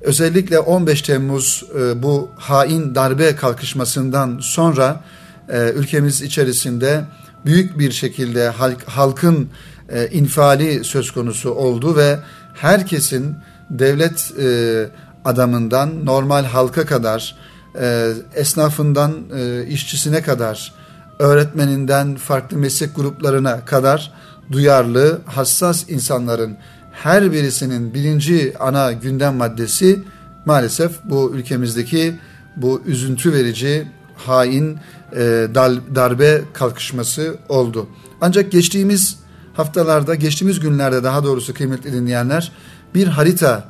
Özellikle 0.00 0.58
15 0.58 1.02
Temmuz 1.02 1.64
e, 1.78 2.02
bu 2.02 2.30
hain 2.36 2.94
darbe 2.94 3.36
kalkışmasından 3.36 4.38
sonra 4.42 5.04
e, 5.48 5.70
ülkemiz 5.70 6.22
içerisinde 6.22 7.04
büyük 7.44 7.78
bir 7.78 7.92
şekilde 7.92 8.48
halk, 8.48 8.88
halkın 8.88 9.48
e, 9.88 10.08
infiali 10.08 10.84
söz 10.84 11.10
konusu 11.10 11.50
oldu 11.50 11.96
ve 11.96 12.18
herkesin 12.54 13.36
devlet 13.70 14.32
e, 14.40 14.88
adamından 15.24 16.06
normal 16.06 16.44
halka 16.44 16.86
kadar, 16.86 17.36
e, 17.80 18.12
esnafından 18.34 19.14
e, 19.36 19.66
işçisine 19.66 20.22
kadar, 20.22 20.74
öğretmeninden 21.18 22.16
farklı 22.16 22.56
meslek 22.56 22.96
gruplarına 22.96 23.64
kadar 23.64 24.12
duyarlı, 24.52 25.20
hassas 25.26 25.90
insanların 25.90 26.56
her 26.92 27.32
birisinin 27.32 27.94
birinci 27.94 28.54
ana 28.60 28.92
gündem 28.92 29.34
maddesi 29.34 30.02
maalesef 30.46 30.92
bu 31.04 31.32
ülkemizdeki 31.34 32.14
bu 32.56 32.82
üzüntü 32.86 33.32
verici 33.32 33.88
hain 34.16 34.78
e, 35.12 35.48
darbe 35.94 36.42
kalkışması 36.52 37.36
oldu. 37.48 37.88
Ancak 38.20 38.52
geçtiğimiz 38.52 39.18
haftalarda, 39.54 40.14
geçtiğimiz 40.14 40.60
günlerde 40.60 41.04
daha 41.04 41.24
doğrusu 41.24 41.54
kıymetli 41.54 41.92
dinleyenler 41.92 42.52
bir 42.94 43.06
harita 43.06 43.64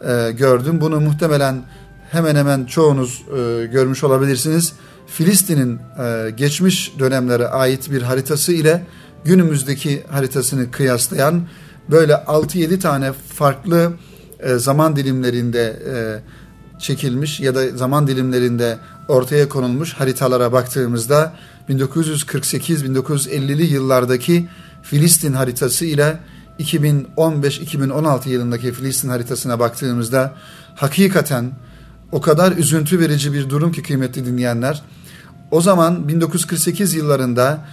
e, 0.00 0.32
gördüm. 0.32 0.80
Bunu 0.80 1.00
muhtemelen 1.00 1.62
hemen 2.10 2.36
hemen 2.36 2.64
çoğunuz 2.64 3.22
e, 3.28 3.66
görmüş 3.66 4.04
olabilirsiniz. 4.04 4.72
Filistin'in 5.12 5.78
e, 5.98 6.30
geçmiş 6.30 6.92
dönemlere 6.98 7.46
ait 7.46 7.90
bir 7.90 8.02
haritası 8.02 8.52
ile 8.52 8.86
günümüzdeki 9.24 10.02
haritasını 10.10 10.70
kıyaslayan 10.70 11.48
böyle 11.90 12.12
6-7 12.12 12.78
tane 12.78 13.12
farklı 13.12 13.92
e, 14.40 14.54
zaman 14.54 14.96
dilimlerinde 14.96 15.82
e, 15.92 16.20
çekilmiş 16.80 17.40
ya 17.40 17.54
da 17.54 17.68
zaman 17.68 18.06
dilimlerinde 18.06 18.78
ortaya 19.08 19.48
konulmuş 19.48 19.94
haritalara 19.94 20.52
baktığımızda 20.52 21.34
1948-1950'li 21.68 23.62
yıllardaki 23.62 24.48
Filistin 24.82 25.32
haritası 25.32 25.84
ile 25.84 26.18
2015-2016 26.58 28.28
yılındaki 28.28 28.72
Filistin 28.72 29.08
haritasına 29.08 29.58
baktığımızda 29.58 30.34
hakikaten 30.74 31.52
o 32.12 32.20
kadar 32.20 32.52
üzüntü 32.52 33.00
verici 33.00 33.32
bir 33.32 33.50
durum 33.50 33.72
ki 33.72 33.82
kıymetli 33.82 34.26
dinleyenler. 34.26 34.82
O 35.50 35.60
zaman 35.60 36.08
1948 36.08 36.94
yıllarında 36.94 37.66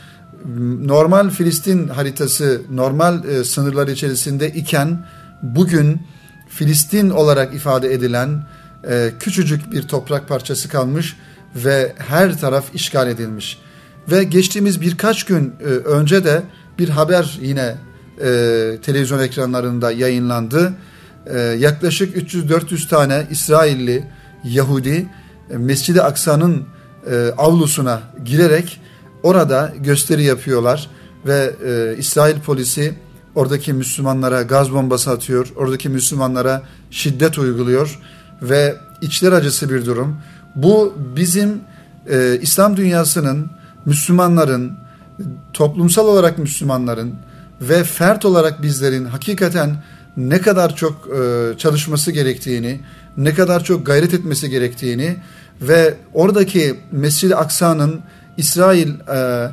normal 0.81 1.29
Filistin 1.29 1.87
haritası 1.87 2.61
normal 2.71 3.23
e, 3.23 3.43
sınırlar 3.43 3.87
içerisinde 3.87 4.49
iken 4.49 5.05
bugün 5.41 6.01
Filistin 6.49 7.09
olarak 7.09 7.53
ifade 7.53 7.93
edilen 7.93 8.45
e, 8.89 9.11
küçücük 9.19 9.71
bir 9.71 9.81
toprak 9.81 10.27
parçası 10.27 10.69
kalmış 10.69 11.15
ve 11.55 11.93
her 11.97 12.39
taraf 12.39 12.65
işgal 12.73 13.07
edilmiş. 13.07 13.59
Ve 14.11 14.23
geçtiğimiz 14.23 14.81
birkaç 14.81 15.23
gün 15.23 15.53
e, 15.59 15.63
önce 15.63 16.25
de 16.25 16.43
bir 16.79 16.89
haber 16.89 17.39
yine 17.41 17.75
e, 18.21 18.77
televizyon 18.81 19.19
ekranlarında 19.19 19.91
yayınlandı. 19.91 20.73
E, 21.25 21.39
yaklaşık 21.39 22.17
300-400 22.17 22.87
tane 22.87 23.27
İsrailli 23.31 24.03
Yahudi 24.43 25.09
e, 25.51 25.57
Mescid-i 25.57 26.01
Aksa'nın 26.01 26.67
e, 27.11 27.31
avlusuna 27.37 28.01
girerek 28.25 28.81
orada 29.23 29.73
gösteri 29.79 30.23
yapıyorlar 30.23 30.89
ve 31.25 31.55
e, 31.65 31.97
İsrail 31.97 32.39
polisi 32.39 32.93
oradaki 33.35 33.73
Müslümanlara 33.73 34.41
gaz 34.41 34.73
bombası 34.73 35.11
atıyor, 35.11 35.47
oradaki 35.55 35.89
Müslümanlara 35.89 36.61
şiddet 36.91 37.37
uyguluyor 37.37 37.99
ve 38.41 38.75
içler 39.01 39.31
acısı 39.31 39.69
bir 39.69 39.85
durum. 39.85 40.17
Bu 40.55 40.93
bizim 41.15 41.61
e, 42.09 42.39
İslam 42.41 42.77
dünyasının, 42.77 43.51
Müslümanların, 43.85 44.71
toplumsal 45.53 46.07
olarak 46.07 46.37
Müslümanların 46.37 47.15
ve 47.61 47.83
fert 47.83 48.25
olarak 48.25 48.61
bizlerin 48.61 49.05
hakikaten 49.05 49.83
ne 50.17 50.41
kadar 50.41 50.75
çok 50.75 51.09
e, 51.17 51.53
çalışması 51.57 52.11
gerektiğini, 52.11 52.79
ne 53.17 53.33
kadar 53.33 53.63
çok 53.63 53.85
gayret 53.85 54.13
etmesi 54.13 54.49
gerektiğini 54.49 55.17
ve 55.61 55.95
oradaki 56.13 56.75
Mescid-i 56.91 57.35
Aksa'nın 57.35 58.01
İsrail 58.37 58.89
e, 58.89 59.49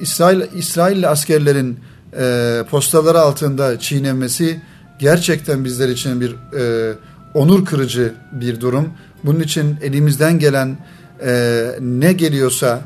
İsrail 0.00 0.42
İsrailli 0.54 1.08
askerlerin 1.08 1.80
e, 2.18 2.64
postaları 2.70 3.20
altında 3.20 3.78
çiğnenmesi 3.78 4.60
gerçekten 4.98 5.64
bizler 5.64 5.88
için 5.88 6.20
bir 6.20 6.36
e, 6.58 6.94
onur 7.34 7.64
kırıcı 7.64 8.14
bir 8.32 8.60
durum. 8.60 8.88
Bunun 9.24 9.40
için 9.40 9.76
elimizden 9.82 10.38
gelen 10.38 10.78
e, 11.24 11.64
ne 11.80 12.12
geliyorsa 12.12 12.80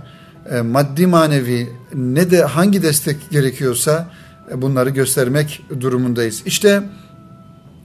e, 0.50 0.60
maddi 0.60 1.06
manevi 1.06 1.68
ne 1.94 2.30
de 2.30 2.42
hangi 2.42 2.82
destek 2.82 3.30
gerekiyorsa 3.30 4.08
e, 4.52 4.62
bunları 4.62 4.90
göstermek 4.90 5.62
durumundayız. 5.80 6.42
İşte 6.46 6.82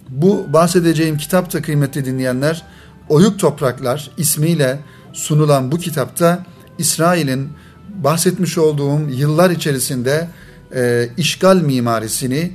bu 0.09 0.53
bahsedeceğim 0.53 1.17
kitapta 1.17 1.61
kıymetli 1.61 2.05
dinleyenler 2.05 2.63
Oyuk 3.11 3.39
Topraklar 3.39 4.11
ismiyle 4.17 4.79
sunulan 5.13 5.71
bu 5.71 5.77
kitapta 5.77 6.45
İsrail'in 6.77 7.49
bahsetmiş 7.89 8.57
olduğum 8.57 9.09
yıllar 9.09 9.49
içerisinde 9.49 10.27
e, 10.75 11.09
işgal 11.17 11.61
mimarisini, 11.61 12.51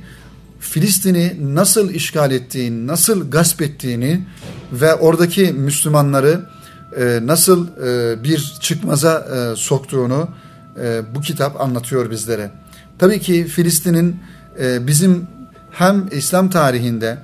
Filistin'i 0.59 1.55
nasıl 1.55 1.89
işgal 1.89 2.31
ettiğini, 2.31 2.87
nasıl 2.87 3.31
gasp 3.31 3.61
ettiğini 3.61 4.27
ve 4.71 4.95
oradaki 4.95 5.41
Müslümanları 5.41 6.41
e, 6.99 7.19
nasıl 7.23 7.67
e, 7.67 8.23
bir 8.23 8.57
çıkmaza 8.61 9.17
e, 9.19 9.55
soktuğunu 9.55 10.29
e, 10.81 11.01
bu 11.15 11.21
kitap 11.21 11.61
anlatıyor 11.61 12.11
bizlere. 12.11 12.51
Tabii 12.99 13.19
ki 13.19 13.45
Filistin'in 13.45 14.19
e, 14.59 14.87
bizim 14.87 15.27
hem 15.71 16.05
İslam 16.11 16.49
tarihinde 16.49 17.17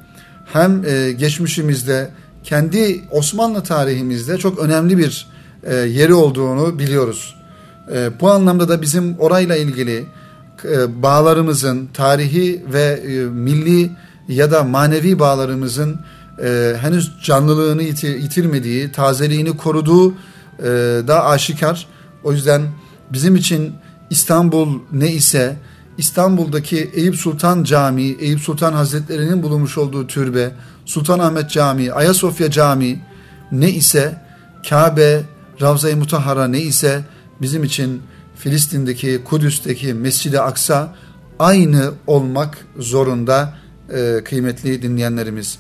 hem 0.46 0.86
e, 0.86 1.12
geçmişimizde 1.12 2.10
kendi 2.44 3.04
Osmanlı 3.12 3.64
tarihimizde 3.64 4.38
çok 4.38 4.60
önemli 4.60 4.98
bir 4.98 5.28
e, 5.64 5.76
yeri 5.76 6.14
olduğunu 6.14 6.80
biliyoruz. 6.80 7.36
E, 7.94 8.20
bu 8.20 8.32
anlamda 8.32 8.70
da 8.70 8.82
bizim 8.82 9.20
orayla 9.20 9.56
ilgili 9.56 10.06
e, 10.66 11.02
bağlarımızın 11.04 11.90
tarihi 11.94 12.66
ve 12.74 12.84
e, 12.84 13.10
milli 13.26 13.92
ya 14.28 14.52
da 14.52 14.64
manevi 14.64 15.20
bağlarımızın 15.20 16.00
e, 16.44 16.76
henüz 16.82 17.12
canlılığını 17.24 17.84
yitirmediği, 17.84 18.92
tazeliğini 18.92 19.58
koruduğu 19.58 20.12
e, 20.12 20.64
da 21.08 21.26
aşikar. 21.26 21.88
O 22.24 22.32
yüzden 22.32 22.62
bizim 23.10 23.36
için 23.36 23.74
İstanbul 24.10 24.80
ne 24.92 25.12
ise 25.12 25.56
İstanbul'daki 25.98 26.92
Eyüp 26.94 27.16
Sultan 27.16 27.64
Camii, 27.64 28.18
Eyüp 28.20 28.40
Sultan 28.40 28.74
Hazretleri'nin 28.74 29.44
bulunmuş 29.44 29.78
olduğu 29.78 30.08
türbe, 30.08 30.52
Sultanahmet 30.86 31.50
Camii, 31.50 31.94
Ayasofya 31.94 32.52
Camii 32.52 33.00
ne 33.52 33.70
ise 33.70 34.22
Kabe, 34.70 35.22
Ravza-i 35.62 35.96
Mutahhara 35.96 36.48
ne 36.48 36.62
ise 36.62 37.02
bizim 37.42 37.64
için 37.64 38.02
Filistin'deki, 38.36 39.22
Kudüs'teki 39.26 39.94
Mescid-i 39.94 40.40
Aksa 40.40 40.96
aynı 41.40 41.92
olmak 42.08 42.58
zorunda 42.78 43.54
e, 43.94 44.24
kıymetli 44.24 44.82
dinleyenlerimiz. 44.82 45.58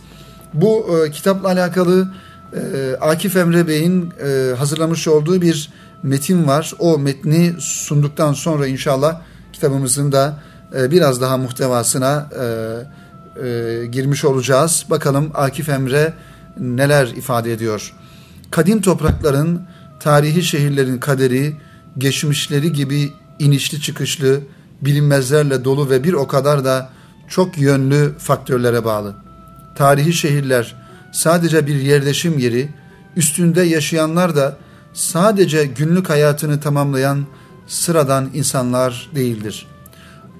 Bu 0.53 0.99
e, 1.05 1.11
kitapla 1.11 1.47
alakalı 1.47 2.13
e, 2.53 2.95
Akif 3.01 3.35
Emre 3.35 3.67
Bey'in 3.67 4.13
e, 4.25 4.55
hazırlamış 4.55 5.07
olduğu 5.07 5.41
bir 5.41 5.69
metin 6.03 6.47
var. 6.47 6.73
O 6.79 6.99
metni 6.99 7.53
sunduktan 7.59 8.33
sonra 8.33 8.67
inşallah 8.67 9.21
kitabımızın 9.63 10.11
da 10.11 10.39
e, 10.75 10.91
biraz 10.91 11.21
daha 11.21 11.37
muhtevasına 11.37 12.29
e, 12.39 13.47
e, 13.47 13.85
girmiş 13.85 14.25
olacağız. 14.25 14.85
Bakalım 14.89 15.31
Akif 15.33 15.69
Emre 15.69 16.13
neler 16.59 17.07
ifade 17.07 17.53
ediyor. 17.53 17.93
Kadim 18.51 18.81
toprakların, 18.81 19.61
tarihi 19.99 20.43
şehirlerin 20.43 20.97
kaderi, 20.97 21.57
geçmişleri 21.97 22.73
gibi 22.73 23.13
inişli 23.39 23.81
çıkışlı, 23.81 24.39
bilinmezlerle 24.81 25.63
dolu 25.63 25.89
ve 25.89 26.03
bir 26.03 26.13
o 26.13 26.27
kadar 26.27 26.65
da 26.65 26.89
çok 27.27 27.57
yönlü 27.57 28.13
faktörlere 28.17 28.85
bağlı. 28.85 29.15
Tarihi 29.75 30.13
şehirler 30.13 30.75
sadece 31.11 31.67
bir 31.67 31.75
yerleşim 31.75 32.39
yeri, 32.39 32.69
üstünde 33.15 33.61
yaşayanlar 33.61 34.35
da 34.35 34.57
sadece 34.93 35.65
günlük 35.65 36.09
hayatını 36.09 36.59
tamamlayan 36.59 37.25
sıradan 37.67 38.29
insanlar 38.33 39.09
değildir. 39.15 39.67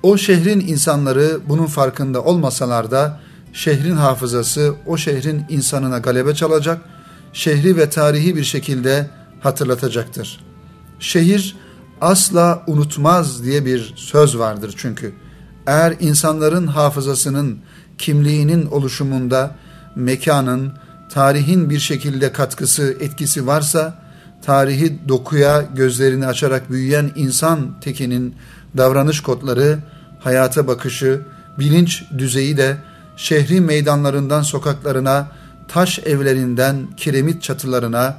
O 0.04 0.18
şehrin 0.18 0.60
insanları 0.60 1.40
bunun 1.50 1.66
farkında 1.66 2.24
olmasalar 2.24 2.92
da 2.92 3.20
şehrin 3.54 3.96
hafızası 3.96 4.76
o 4.86 4.98
şehrin 4.98 5.46
insanına 5.50 5.98
galebe 5.98 6.36
çalacak, 6.36 6.82
şehri 7.34 7.78
ve 7.78 7.90
tarihi 7.90 8.36
bir 8.36 8.44
şekilde 8.44 9.10
hatırlatacaktır. 9.42 10.40
Şehir 11.00 11.56
asla 12.02 12.64
unutmaz 12.68 13.44
diye 13.44 13.66
bir 13.66 13.94
söz 13.96 14.38
vardır 14.38 14.74
çünkü. 14.78 15.14
Eğer 15.68 15.96
insanların 16.00 16.68
hafızasının, 16.68 17.60
kimliğinin 17.98 18.66
oluşumunda 18.66 19.56
mekanın, 19.96 20.74
tarihin 21.10 21.70
bir 21.70 21.80
şekilde 21.80 22.32
katkısı, 22.32 22.98
etkisi 23.00 23.48
varsa, 23.48 24.03
tarihi 24.46 25.08
dokuya 25.08 25.62
gözlerini 25.76 26.28
açarak 26.28 26.72
büyüyen 26.72 27.12
insan 27.16 27.80
tekinin 27.82 28.36
davranış 28.78 29.20
kodları, 29.20 29.80
hayata 30.20 30.68
bakışı, 30.68 31.22
bilinç 31.60 32.04
düzeyi 32.18 32.58
de 32.58 32.78
şehri 33.18 33.62
meydanlarından 33.62 34.42
sokaklarına, 34.42 35.28
taş 35.68 36.00
evlerinden 36.00 36.88
kiremit 36.98 37.44
çatılarına, 37.44 38.18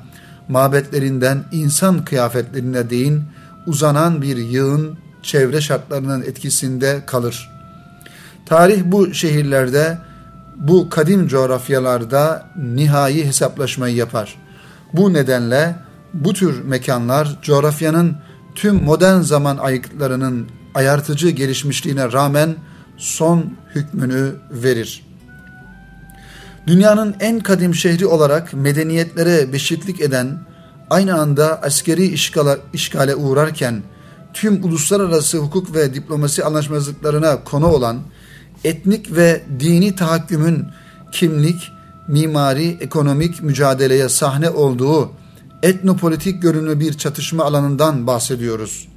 mabetlerinden 0.48 1.44
insan 1.52 2.04
kıyafetlerine 2.04 2.90
değin 2.90 3.22
uzanan 3.66 4.22
bir 4.22 4.36
yığın 4.36 4.98
çevre 5.22 5.60
şartlarının 5.60 6.22
etkisinde 6.22 7.02
kalır. 7.06 7.50
Tarih 8.46 8.82
bu 8.84 9.14
şehirlerde, 9.14 9.98
bu 10.56 10.90
kadim 10.90 11.28
coğrafyalarda 11.28 12.46
nihai 12.56 13.26
hesaplaşmayı 13.26 13.94
yapar. 13.96 14.36
Bu 14.92 15.12
nedenle 15.12 15.76
bu 16.14 16.32
tür 16.32 16.64
mekanlar 16.64 17.38
coğrafyanın 17.42 18.16
tüm 18.54 18.84
modern 18.84 19.20
zaman 19.20 19.56
ayıklarının 19.56 20.48
ayartıcı 20.74 21.30
gelişmişliğine 21.30 22.12
rağmen 22.12 22.56
son 22.96 23.56
hükmünü 23.74 24.32
verir. 24.50 25.06
Dünyanın 26.66 27.16
en 27.20 27.40
kadim 27.40 27.74
şehri 27.74 28.06
olarak 28.06 28.54
medeniyetlere 28.54 29.52
beşiklik 29.52 30.00
eden, 30.00 30.38
aynı 30.90 31.20
anda 31.20 31.62
askeri 31.62 32.06
işgale, 32.06 32.58
işgale 32.72 33.14
uğrarken 33.14 33.82
tüm 34.34 34.64
uluslararası 34.64 35.38
hukuk 35.38 35.74
ve 35.74 35.94
diplomasi 35.94 36.44
anlaşmazlıklarına 36.44 37.44
konu 37.44 37.66
olan 37.66 37.98
etnik 38.64 39.16
ve 39.16 39.42
dini 39.60 39.96
tahakkümün 39.96 40.66
kimlik, 41.12 41.72
mimari, 42.08 42.76
ekonomik 42.80 43.42
mücadeleye 43.42 44.08
sahne 44.08 44.50
olduğu 44.50 45.12
etnopolitik 45.64 46.42
görünümlü 46.42 46.80
bir 46.80 46.92
çatışma 46.92 47.44
alanından 47.44 48.06
bahsediyoruz. 48.06 48.88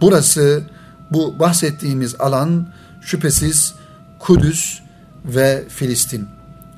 Burası 0.00 0.62
bu 1.10 1.38
bahsettiğimiz 1.38 2.14
alan 2.18 2.68
şüphesiz 3.02 3.74
Kudüs 4.18 4.78
ve 5.24 5.64
Filistin. 5.68 6.26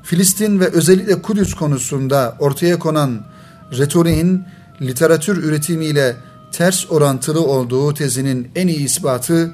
Filistin 0.03 0.59
ve 0.59 0.67
özellikle 0.67 1.21
Kudüs 1.21 1.53
konusunda 1.53 2.35
ortaya 2.39 2.79
konan 2.79 3.21
retoriğin 3.77 4.43
literatür 4.81 5.43
üretimiyle 5.43 6.15
ters 6.51 6.91
orantılı 6.91 7.45
olduğu 7.45 7.93
tezinin 7.93 8.51
en 8.55 8.67
iyi 8.67 8.79
ispatı 8.79 9.51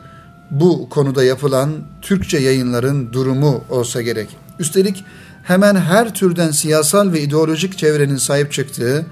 bu 0.51 0.89
konuda 0.89 1.23
yapılan 1.23 1.69
Türkçe 2.01 2.38
yayınların 2.38 3.13
durumu 3.13 3.63
olsa 3.69 4.01
gerek. 4.01 4.29
Üstelik 4.59 5.03
hemen 5.43 5.75
her 5.75 6.13
türden 6.13 6.51
siyasal 6.51 7.12
ve 7.13 7.21
ideolojik 7.21 7.77
çevrenin 7.77 8.17
sahip 8.17 8.51
çıktığı 8.51 9.05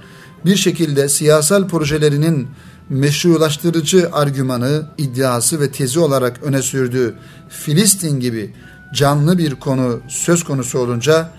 bir 0.46 0.56
şekilde 0.56 1.10
siyasal 1.10 1.68
projelerinin 1.68 2.48
meşrulaştırıcı 2.90 4.10
argümanı, 4.12 4.86
iddiası 4.98 5.60
ve 5.60 5.72
tezi 5.72 6.00
olarak 6.00 6.44
öne 6.44 6.62
sürdüğü 6.62 7.16
Filistin 7.50 8.20
gibi 8.20 8.54
canlı 8.94 9.38
bir 9.38 9.56
konu 9.56 10.00
söz 10.08 10.44
konusu 10.44 10.80
olunca 10.80 11.30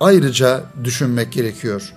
ayrıca 0.00 0.64
düşünmek 0.84 1.32
gerekiyor. 1.32 1.92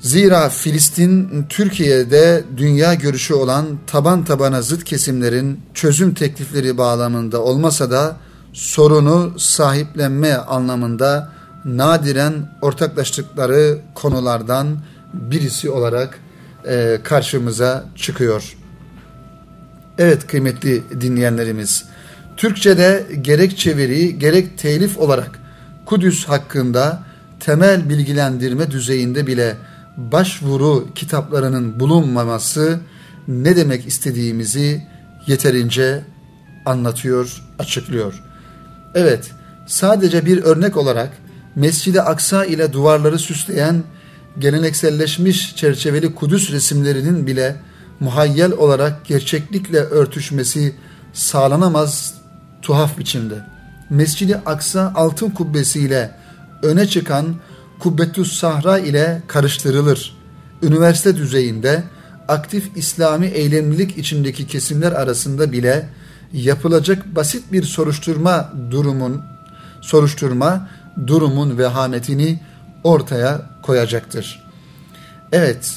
Zira 0.00 0.48
Filistin 0.48 1.46
Türkiye'de 1.48 2.44
dünya 2.56 2.94
görüşü 2.94 3.34
olan 3.34 3.66
taban 3.86 4.24
tabana 4.24 4.62
zıt 4.62 4.84
kesimlerin 4.84 5.60
çözüm 5.74 6.14
teklifleri 6.14 6.78
bağlamında 6.78 7.42
olmasa 7.42 7.90
da 7.90 8.16
sorunu 8.52 9.34
sahiplenme 9.38 10.34
anlamında 10.34 11.32
nadiren 11.64 12.34
ortaklaştıkları 12.62 13.78
konulardan 13.94 14.78
birisi 15.14 15.70
olarak 15.70 16.18
e, 16.68 16.98
karşımıza 17.04 17.84
çıkıyor. 17.96 18.56
Evet 19.98 20.26
kıymetli 20.26 20.82
dinleyenlerimiz, 21.00 21.84
Türkçe'de 22.36 23.06
gerek 23.20 23.58
çeviri 23.58 24.18
gerek 24.18 24.58
telif 24.58 24.98
olarak 24.98 25.38
Kudüs 25.86 26.24
hakkında 26.24 27.02
temel 27.40 27.88
bilgilendirme 27.88 28.70
düzeyinde 28.70 29.26
bile 29.26 29.56
başvuru 29.96 30.88
kitaplarının 30.94 31.80
bulunmaması 31.80 32.80
ne 33.28 33.56
demek 33.56 33.86
istediğimizi 33.86 34.82
yeterince 35.26 36.04
anlatıyor, 36.66 37.42
açıklıyor. 37.58 38.22
Evet, 38.94 39.30
sadece 39.66 40.26
bir 40.26 40.42
örnek 40.42 40.76
olarak 40.76 41.10
Mescid-i 41.58 42.02
Aksa 42.02 42.44
ile 42.44 42.72
duvarları 42.72 43.18
süsleyen 43.18 43.82
gelenekselleşmiş 44.38 45.56
çerçeveli 45.56 46.14
Kudüs 46.14 46.52
resimlerinin 46.52 47.26
bile 47.26 47.56
muhayyel 48.00 48.52
olarak 48.52 49.06
gerçeklikle 49.06 49.78
örtüşmesi 49.78 50.74
sağlanamaz 51.12 52.14
tuhaf 52.62 52.98
biçimde. 52.98 53.34
Mescid-i 53.90 54.36
Aksa 54.36 54.92
altın 54.94 55.30
kubbesiyle 55.30 56.10
öne 56.62 56.86
çıkan 56.86 57.34
Kubbetüs 57.78 58.32
Sahra 58.32 58.78
ile 58.78 59.22
karıştırılır. 59.26 60.16
Üniversite 60.62 61.16
düzeyinde 61.16 61.82
aktif 62.28 62.76
İslami 62.76 63.26
eylemlilik 63.26 63.98
içindeki 63.98 64.46
kesimler 64.46 64.92
arasında 64.92 65.52
bile 65.52 65.88
yapılacak 66.32 67.16
basit 67.16 67.52
bir 67.52 67.62
soruşturma 67.62 68.52
durumun 68.70 69.22
soruşturma 69.80 70.68
durumun 71.06 71.58
vehametini 71.58 72.38
ortaya 72.84 73.40
koyacaktır. 73.62 74.42
Evet, 75.32 75.72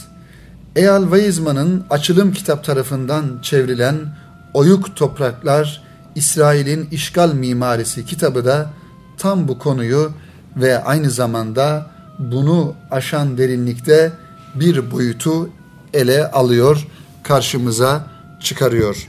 Eyal 0.76 1.04
Weizmann'ın 1.04 1.84
açılım 1.90 2.34
kitap 2.34 2.64
tarafından 2.64 3.40
çevrilen 3.42 3.96
Oyuk 4.54 4.96
Topraklar 4.96 5.84
İsrail'in 6.16 6.88
İşgal 6.92 7.34
Mimarisi 7.34 8.06
kitabı 8.06 8.46
da 8.46 8.70
tam 9.18 9.48
bu 9.48 9.60
konuyu 9.60 10.12
ve 10.58 10.84
aynı 10.84 11.10
zamanda 11.10 11.86
bunu 12.20 12.74
aşan 12.92 13.38
derinlikte 13.38 14.12
bir 14.56 14.92
boyutu 14.92 15.50
ele 15.94 16.32
alıyor, 16.32 16.88
karşımıza 17.24 18.08
çıkarıyor. 18.40 19.08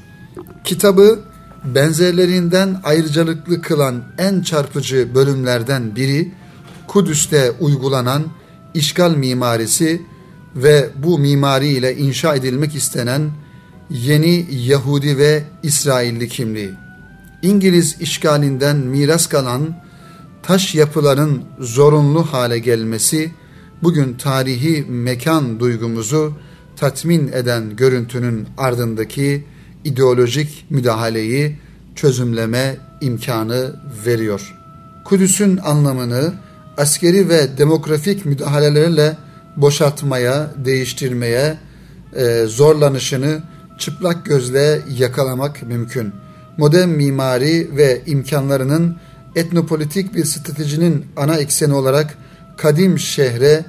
Kitabı 0.65 1.21
benzerlerinden 1.65 2.81
ayrıcalıklı 2.85 3.63
kılan 3.63 4.03
en 4.19 4.43
çarpıcı 4.43 5.15
bölümlerden 5.15 5.97
biri 5.97 6.33
Kudüs'te 6.87 7.51
uygulanan 7.51 8.25
işgal 8.75 9.17
mimarisi 9.17 10.03
ve 10.57 10.91
bu 10.97 11.19
mimari 11.19 11.69
ile 11.69 11.97
inşa 11.97 12.35
edilmek 12.35 12.75
istenen 12.75 13.31
yeni 13.91 14.47
Yahudi 14.51 15.19
ve 15.19 15.43
İsrailli 15.63 16.29
kimliği. 16.29 16.71
İngiliz 17.43 17.97
işgalinden 18.01 18.77
miras 18.77 19.27
kalan 19.27 19.77
taş 20.43 20.75
yapıların 20.75 21.43
zorunlu 21.59 22.23
hale 22.23 22.59
gelmesi 22.59 23.31
bugün 23.83 24.15
tarihi 24.15 24.87
mekan 24.89 25.61
duygumuzu 25.61 26.33
tatmin 26.77 27.29
eden 27.29 27.77
görüntünün 27.77 28.49
ardındaki 28.59 29.45
ideolojik 29.85 30.67
müdahaleyi 30.71 31.59
çözümleme 31.95 32.77
imkanı 33.01 33.77
veriyor. 34.07 34.55
Kudüs'ün 35.05 35.57
anlamını 35.57 36.35
askeri 36.77 37.29
ve 37.29 37.59
demografik 37.59 38.27
müdahalelerle 38.27 39.17
boşaltmaya, 39.57 40.51
değiştirmeye 40.65 41.59
e, 42.17 42.45
zorlanışını 42.47 43.43
çıplak 43.79 44.27
gözle 44.27 44.81
yakalamak 44.99 45.63
mümkün. 45.63 46.13
Modern 46.57 46.89
mimari 46.89 47.77
ve 47.77 48.03
imkanlarının 48.07 48.97
etnopolitik 49.37 50.15
bir 50.15 50.25
stratejinin 50.25 51.07
ana 51.17 51.37
ekseni 51.37 51.75
olarak 51.75 52.19
kadim 52.57 52.99
şehre 52.99 53.65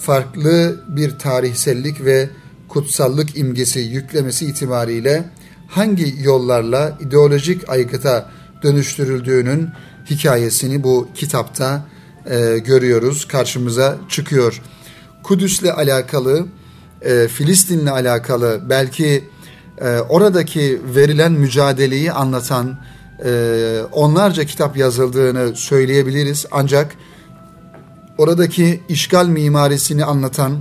farklı 0.00 0.80
bir 0.88 1.18
tarihsellik 1.18 2.04
ve 2.04 2.28
kutsallık 2.68 3.38
imgesi 3.38 3.80
yüklemesi 3.80 4.46
itibariyle 4.46 5.24
hangi 5.68 6.14
yollarla 6.22 6.98
ideolojik 7.00 7.68
aygıta 7.68 8.30
dönüştürüldüğünün 8.62 9.68
hikayesini 10.10 10.82
bu 10.82 11.08
kitapta 11.14 11.86
e, 12.26 12.58
görüyoruz, 12.58 13.28
karşımıza 13.28 13.96
çıkıyor. 14.08 14.62
Kudüs'le 15.22 15.64
alakalı, 15.76 16.46
e, 17.02 17.28
Filistin'le 17.28 17.86
alakalı 17.86 18.60
belki 18.68 19.24
e, 19.78 19.98
oradaki 19.98 20.80
verilen 20.94 21.32
mücadeleyi 21.32 22.12
anlatan 22.12 22.78
e, 23.24 23.80
onlarca 23.92 24.44
kitap 24.44 24.76
yazıldığını 24.76 25.56
söyleyebiliriz. 25.56 26.46
Ancak 26.50 26.94
oradaki 28.18 28.80
işgal 28.88 29.26
mimarisini 29.26 30.04
anlatan 30.04 30.58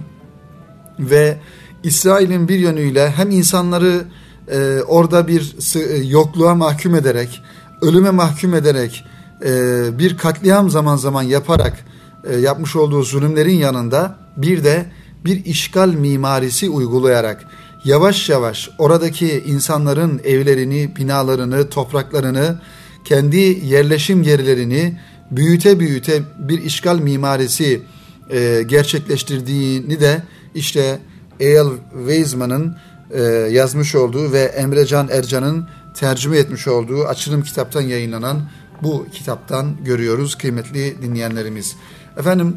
ve 0.99 1.37
İsrail'in 1.83 2.47
bir 2.47 2.59
yönüyle 2.59 3.11
hem 3.11 3.31
insanları 3.31 4.03
e, 4.51 4.81
orada 4.87 5.27
bir 5.27 5.55
e, 5.75 5.95
yokluğa 5.95 6.55
mahkum 6.55 6.95
ederek, 6.95 7.41
ölüme 7.81 8.09
mahkum 8.09 8.53
ederek, 8.53 9.05
e, 9.45 9.99
bir 9.99 10.17
katliam 10.17 10.69
zaman 10.69 10.95
zaman 10.95 11.23
yaparak 11.23 11.85
e, 12.23 12.35
yapmış 12.35 12.75
olduğu 12.75 13.03
zulümlerin 13.03 13.55
yanında 13.55 14.15
bir 14.37 14.63
de 14.63 14.85
bir 15.25 15.45
işgal 15.45 15.89
mimarisi 15.89 16.69
uygulayarak 16.69 17.45
yavaş 17.85 18.29
yavaş 18.29 18.69
oradaki 18.77 19.43
insanların 19.47 20.21
evlerini, 20.23 20.95
binalarını, 20.95 21.69
topraklarını, 21.69 22.59
kendi 23.05 23.37
yerleşim 23.63 24.23
yerlerini 24.23 24.99
büyüte 25.31 25.79
büyüte 25.79 26.21
bir 26.39 26.63
işgal 26.63 26.99
mimarisi 26.99 27.81
e, 28.29 28.63
gerçekleştirdiğini 28.67 29.99
de 29.99 30.23
işte 30.55 30.99
E.L. 31.39 31.67
Weizmann'ın 31.93 32.77
e, 33.13 33.21
yazmış 33.51 33.95
olduğu 33.95 34.31
ve 34.31 34.41
Emrecan 34.41 35.09
Ercan'ın 35.11 35.67
tercüme 35.93 36.37
etmiş 36.37 36.67
olduğu 36.67 37.05
açılım 37.05 37.43
kitaptan 37.43 37.81
yayınlanan 37.81 38.49
bu 38.81 39.07
kitaptan 39.11 39.83
görüyoruz 39.83 40.35
kıymetli 40.35 41.01
dinleyenlerimiz. 41.01 41.75
Efendim 42.17 42.55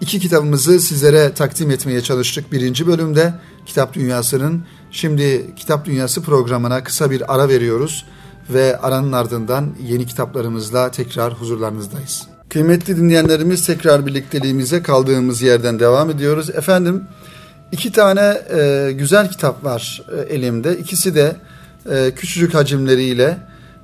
iki 0.00 0.20
kitabımızı 0.20 0.80
sizlere 0.80 1.34
takdim 1.34 1.70
etmeye 1.70 2.00
çalıştık 2.00 2.52
birinci 2.52 2.86
bölümde 2.86 3.34
Kitap 3.66 3.94
Dünyası'nın. 3.94 4.62
Şimdi 4.90 5.54
Kitap 5.56 5.84
Dünyası 5.84 6.22
programına 6.22 6.84
kısa 6.84 7.10
bir 7.10 7.34
ara 7.34 7.48
veriyoruz 7.48 8.06
ve 8.50 8.78
aranın 8.78 9.12
ardından 9.12 9.74
yeni 9.82 10.06
kitaplarımızla 10.06 10.90
tekrar 10.90 11.32
huzurlarınızdayız. 11.32 12.26
Kıymetli 12.48 12.96
dinleyenlerimiz 12.96 13.66
tekrar 13.66 14.06
birlikteliğimize 14.06 14.82
kaldığımız 14.82 15.42
yerden 15.42 15.80
devam 15.80 16.10
ediyoruz. 16.10 16.50
Efendim 16.50 17.04
iki 17.72 17.92
tane 17.92 18.40
e, 18.50 18.92
güzel 18.92 19.30
kitap 19.30 19.64
var 19.64 20.02
e, 20.16 20.34
elimde. 20.34 20.78
İkisi 20.78 21.14
de 21.14 21.36
e, 21.90 22.10
küçücük 22.16 22.54
hacimleriyle 22.54 23.38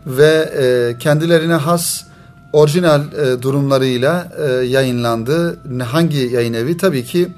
ve 0.07 0.53
e, 0.59 0.99
kendilerine 0.99 1.55
has 1.55 2.05
orijinal 2.53 3.01
e, 3.13 3.43
durumlarıyla 3.43 4.29
e, 4.39 4.45
yayınlandı. 4.67 5.59
Hangi 5.83 6.19
yayın 6.19 6.55
evi? 6.55 6.77
Tabii 6.77 7.05
ki 7.05 7.29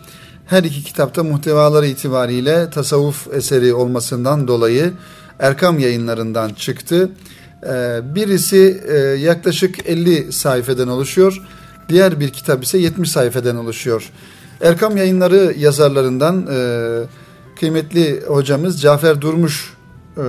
her 0.46 0.62
iki 0.64 0.84
kitapta 0.84 1.24
muhtevaları 1.24 1.86
itibariyle 1.86 2.70
tasavvuf 2.70 3.28
eseri 3.34 3.74
olmasından 3.74 4.48
dolayı 4.48 4.92
Erkam 5.38 5.78
yayınlarından 5.78 6.48
çıktı. 6.48 7.10
E, 7.62 8.00
birisi 8.14 8.82
e, 8.88 8.96
yaklaşık 8.98 9.88
50 9.88 10.32
sayfeden 10.32 10.88
oluşuyor. 10.88 11.42
Diğer 11.88 12.20
bir 12.20 12.30
kitap 12.30 12.64
ise 12.64 12.78
70 12.78 13.10
sayfeden 13.10 13.56
oluşuyor. 13.56 14.10
Erkam 14.60 14.96
yayınları 14.96 15.54
yazarlarından 15.58 16.46
e, 16.50 16.58
kıymetli 17.60 18.22
hocamız 18.26 18.80
Cafer 18.80 19.20
Durmuş 19.20 19.74
e, 20.16 20.22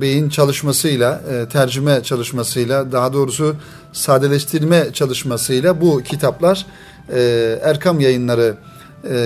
Bey'in 0.00 0.28
çalışmasıyla, 0.28 1.20
e, 1.32 1.48
tercüme 1.48 2.02
çalışmasıyla, 2.02 2.92
daha 2.92 3.12
doğrusu 3.12 3.56
sadeleştirme 3.92 4.92
çalışmasıyla 4.92 5.80
bu 5.80 6.02
kitaplar 6.02 6.66
e, 7.14 7.20
Erkam 7.62 8.00
Yayınları 8.00 8.56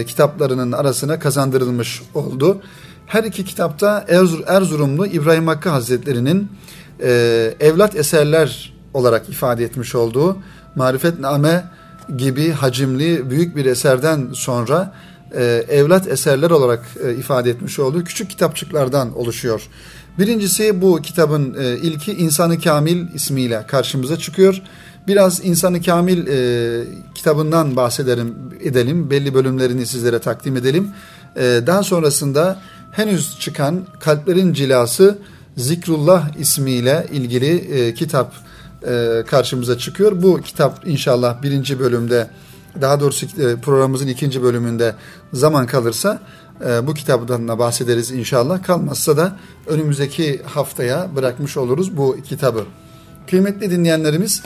kitaplarının 0.07 0.73
arasına 0.73 1.19
kazandırılmış 1.19 2.03
oldu. 2.15 2.61
Her 3.07 3.25
iki 3.25 3.45
kitapta 3.45 4.05
Erzurumlu 4.47 5.07
İbrahim 5.07 5.47
Hakkı 5.47 5.69
Hazretleri'nin 5.69 6.49
evlat 7.61 7.97
eserler 7.97 8.75
olarak 8.95 9.29
ifade 9.29 9.65
etmiş 9.65 9.95
olduğu 9.95 10.37
Marifetname 10.77 11.65
gibi 12.17 12.51
hacimli 12.51 13.31
büyük 13.31 13.57
bir 13.57 13.65
eserden 13.65 14.29
sonra 14.33 14.95
evlat 15.69 16.09
eserler 16.09 16.51
olarak 16.51 16.85
ifade 17.19 17.51
etmiş 17.51 17.79
olduğu 17.79 18.05
küçük 18.05 18.31
kitapçıklardan 18.31 19.19
oluşuyor. 19.19 19.69
Birincisi 20.19 20.83
bu 20.83 21.03
kitabın 21.03 21.57
e, 21.61 21.77
ilki 21.77 22.13
İnsanı 22.13 22.61
Kamil 22.61 23.15
ismiyle 23.15 23.65
karşımıza 23.67 24.19
çıkıyor. 24.19 24.63
Biraz 25.07 25.45
İnsanı 25.45 25.83
Kamil 25.83 26.27
e, 26.27 26.85
kitabından 27.15 27.77
bahsedelim, 27.77 28.35
edelim. 28.61 29.11
Belli 29.11 29.35
bölümlerini 29.35 29.87
sizlere 29.87 30.19
takdim 30.19 30.57
edelim. 30.57 30.89
E, 31.37 31.61
daha 31.67 31.83
sonrasında 31.83 32.59
henüz 32.93 33.41
çıkan 33.41 33.87
Kalplerin 34.01 34.53
Cilası 34.53 35.19
Zikrullah 35.57 36.39
ismiyle 36.39 37.07
ilgili 37.13 37.55
e, 37.57 37.95
kitap 37.95 38.33
e, 38.87 39.25
karşımıza 39.27 39.79
çıkıyor. 39.79 40.23
Bu 40.23 40.41
kitap 40.41 40.87
inşallah 40.87 41.43
birinci 41.43 41.81
bölümde 41.81 42.31
daha 42.81 43.01
doğrusu 43.01 43.27
e, 43.27 43.57
programımızın 43.57 44.07
ikinci 44.07 44.43
bölümünde 44.43 44.95
zaman 45.33 45.67
kalırsa 45.67 46.21
e, 46.67 46.87
bu 46.87 46.95
kitaptan 46.95 47.49
da 47.49 47.59
bahsederiz 47.59 48.11
inşallah. 48.11 48.63
Kalmazsa 48.63 49.17
da 49.17 49.37
önümüzdeki 49.67 50.43
haftaya 50.43 51.09
bırakmış 51.17 51.57
oluruz 51.57 51.97
bu 51.97 52.17
kitabı. 52.25 52.65
Kıymetli 53.31 53.71
dinleyenlerimiz, 53.71 54.43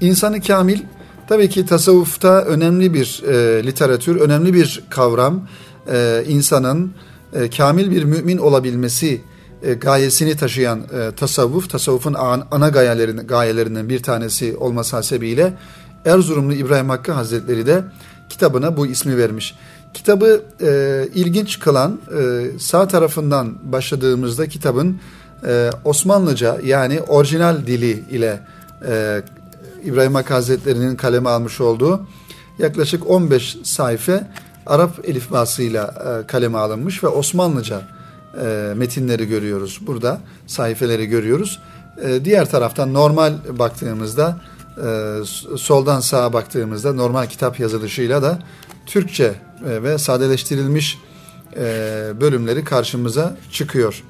insanı 0.00 0.40
kamil 0.40 0.80
tabii 1.28 1.48
ki 1.48 1.66
tasavvufta 1.66 2.42
önemli 2.42 2.94
bir 2.94 3.22
e, 3.28 3.66
literatür, 3.66 4.16
önemli 4.16 4.54
bir 4.54 4.84
kavram. 4.90 5.48
E, 5.92 6.24
insanın 6.28 6.92
e, 7.32 7.50
kamil 7.50 7.90
bir 7.90 8.04
mümin 8.04 8.38
olabilmesi 8.38 9.20
e, 9.62 9.74
gayesini 9.74 10.36
taşıyan 10.36 10.80
e, 10.80 11.14
tasavvuf, 11.16 11.70
tasavvufun 11.70 12.14
an, 12.14 12.46
ana 12.50 12.68
gayelerinden, 12.68 13.26
gayelerinden 13.26 13.88
bir 13.88 14.02
tanesi 14.02 14.56
olması 14.56 14.96
hasebiyle 14.96 15.54
Erzurumlu 16.04 16.52
İbrahim 16.52 16.88
Hakkı 16.88 17.12
Hazretleri 17.12 17.66
de 17.66 17.84
kitabına 18.28 18.76
bu 18.76 18.86
ismi 18.86 19.16
vermiş. 19.16 19.54
Kitabı 19.94 20.42
e, 20.60 21.08
ilginç 21.14 21.58
kılan 21.58 22.00
e, 22.18 22.58
sağ 22.58 22.88
tarafından 22.88 23.72
başladığımızda 23.72 24.48
kitabın 24.48 25.00
e, 25.46 25.70
Osmanlıca 25.84 26.58
yani 26.64 27.00
orijinal 27.00 27.66
dili 27.66 28.04
ile 28.10 28.40
e, 28.88 29.22
İbrahim 29.84 30.14
Hakkı 30.14 30.34
Hazretleri'nin 30.34 30.96
kaleme 30.96 31.30
almış 31.30 31.60
olduğu 31.60 32.06
yaklaşık 32.58 33.10
15 33.10 33.56
sayfa 33.64 34.28
Arap 34.66 35.08
elifbasıyla 35.08 35.94
e, 36.22 36.26
kaleme 36.26 36.58
alınmış 36.58 37.04
ve 37.04 37.08
Osmanlıca 37.08 37.82
e, 38.40 38.72
metinleri 38.76 39.28
görüyoruz. 39.28 39.78
Burada 39.86 40.20
sayfeleri 40.46 41.06
görüyoruz. 41.06 41.60
E, 42.02 42.24
diğer 42.24 42.50
taraftan 42.50 42.94
normal 42.94 43.32
baktığımızda 43.58 44.40
e, 44.76 45.18
soldan 45.56 46.00
sağa 46.00 46.32
baktığımızda 46.32 46.92
normal 46.92 47.26
kitap 47.26 47.60
yazılışıyla 47.60 48.22
da 48.22 48.38
Türkçe 48.86 49.34
e, 49.66 49.82
ve 49.82 49.98
sadeleştirilmiş 49.98 50.98
e, 51.56 51.62
bölümleri 52.20 52.64
karşımıza 52.64 53.36
çıkıyor. 53.52 54.02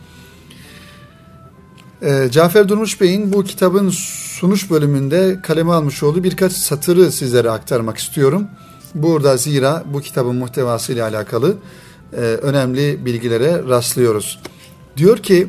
E, 2.03 2.29
Cafer 2.31 2.69
Durmuş 2.69 3.01
Bey'in 3.01 3.33
bu 3.33 3.45
kitabın 3.45 3.91
sunuş 3.91 4.71
bölümünde 4.71 5.39
kaleme 5.43 5.73
almış 5.73 6.03
olduğu 6.03 6.25
birkaç 6.25 6.53
satırı 6.53 7.13
sizlere 7.13 7.51
aktarmak 7.51 7.99
istiyorum. 7.99 8.47
Burada 8.95 9.37
zira 9.37 9.85
bu 9.93 10.01
kitabın 10.01 10.37
muhtevası 10.37 10.93
ile 10.93 11.03
alakalı 11.03 11.57
e, 12.13 12.21
önemli 12.21 13.05
bilgilere 13.07 13.63
rastlıyoruz. 13.69 14.41
Diyor 14.97 15.19
ki 15.19 15.49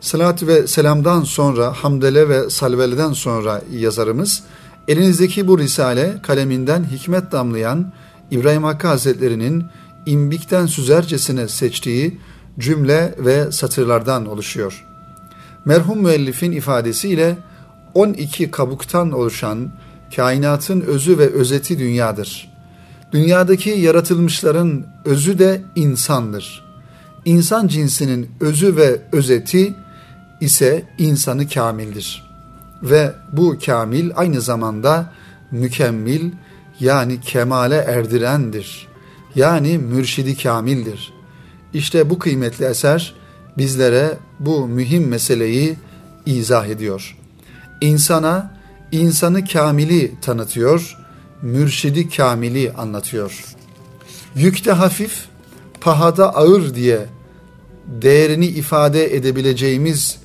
salat 0.00 0.42
ve 0.42 0.66
selamdan 0.66 1.22
sonra 1.22 1.72
hamdele 1.72 2.28
ve 2.28 2.50
salveleden 2.50 3.12
sonra 3.12 3.62
yazarımız 3.72 4.42
elinizdeki 4.88 5.48
bu 5.48 5.58
risale 5.58 6.14
kaleminden 6.22 6.84
hikmet 6.84 7.32
damlayan 7.32 7.92
İbrahim 8.30 8.64
Hakkı 8.64 8.86
Hazretleri'nin 8.86 9.64
imbikten 10.06 10.66
süzercesine 10.66 11.48
seçtiği 11.48 12.18
cümle 12.58 13.14
ve 13.18 13.52
satırlardan 13.52 14.26
oluşuyor. 14.26 14.84
Merhum 15.64 16.02
müellifin 16.02 16.52
ifadesiyle 16.52 17.36
12 17.94 18.50
kabuktan 18.50 19.12
oluşan 19.12 19.70
kainatın 20.16 20.80
özü 20.80 21.18
ve 21.18 21.30
özeti 21.32 21.78
dünyadır. 21.78 22.57
Dünyadaki 23.12 23.70
yaratılmışların 23.70 24.86
özü 25.04 25.38
de 25.38 25.62
insandır. 25.74 26.64
İnsan 27.24 27.68
cinsinin 27.68 28.30
özü 28.40 28.76
ve 28.76 29.00
özeti 29.12 29.74
ise 30.40 30.84
insanı 30.98 31.48
kamildir. 31.48 32.28
Ve 32.82 33.12
bu 33.32 33.58
kamil 33.66 34.10
aynı 34.16 34.40
zamanda 34.40 35.12
mükemmel 35.50 36.32
yani 36.80 37.20
kemale 37.20 37.76
erdirendir. 37.76 38.88
Yani 39.34 39.78
mürşidi 39.78 40.36
kamildir. 40.36 41.12
İşte 41.74 42.10
bu 42.10 42.18
kıymetli 42.18 42.64
eser 42.64 43.14
bizlere 43.58 44.18
bu 44.40 44.68
mühim 44.68 45.08
meseleyi 45.08 45.76
izah 46.26 46.66
ediyor. 46.66 47.16
İnsana 47.80 48.54
insanı 48.92 49.44
kamili 49.44 50.14
tanıtıyor, 50.20 50.98
mürşidi 51.42 52.08
kamili 52.08 52.72
anlatıyor. 52.72 53.44
Yükte 54.34 54.72
hafif, 54.72 55.24
pahada 55.80 56.34
ağır 56.34 56.74
diye 56.74 57.06
değerini 57.86 58.46
ifade 58.46 59.16
edebileceğimiz 59.16 60.18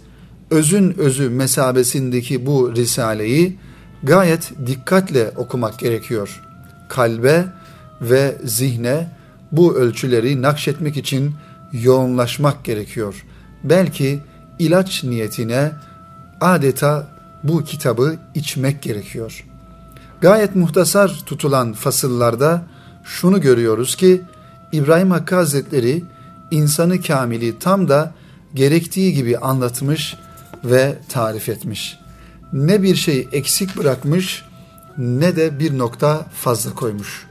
özün 0.50 0.96
özü 0.98 1.30
mesabesindeki 1.30 2.46
bu 2.46 2.76
risaleyi 2.76 3.58
gayet 4.04 4.52
dikkatle 4.66 5.32
okumak 5.36 5.80
gerekiyor. 5.80 6.42
Kalbe 6.90 7.46
ve 8.02 8.38
zihne 8.44 9.08
bu 9.52 9.76
ölçüleri 9.76 10.42
nakşetmek 10.42 10.98
için 10.98 11.36
yoğunlaşmak 11.74 12.66
gerekiyor. 12.66 13.26
Belki 13.64 14.20
ilaç 14.60 15.04
niyetine 15.04 15.72
adeta 16.42 17.08
bu 17.44 17.64
kitabı 17.64 18.16
içmek 18.36 18.82
gerekiyor. 18.82 19.46
Gayet 20.24 20.56
muhtasar 20.56 21.24
tutulan 21.26 21.74
fasıllarda 21.74 22.64
şunu 23.04 23.42
görüyoruz 23.42 23.96
ki 23.96 24.22
İbrahim 24.72 25.12
Hakkı 25.12 25.36
Hazretleri 25.36 26.04
insanı 26.52 27.02
kamili 27.02 27.60
tam 27.60 27.90
da 27.90 28.14
gerektiği 28.54 29.14
gibi 29.14 29.38
anlatmış 29.38 30.18
ve 30.64 30.98
tarif 31.10 31.50
etmiş. 31.50 32.00
Ne 32.54 32.84
bir 32.84 32.96
şey 32.96 33.28
eksik 33.32 33.78
bırakmış 33.78 34.46
ne 34.98 35.36
de 35.36 35.60
bir 35.60 35.78
nokta 35.78 36.26
fazla 36.42 36.74
koymuş. 36.74 37.28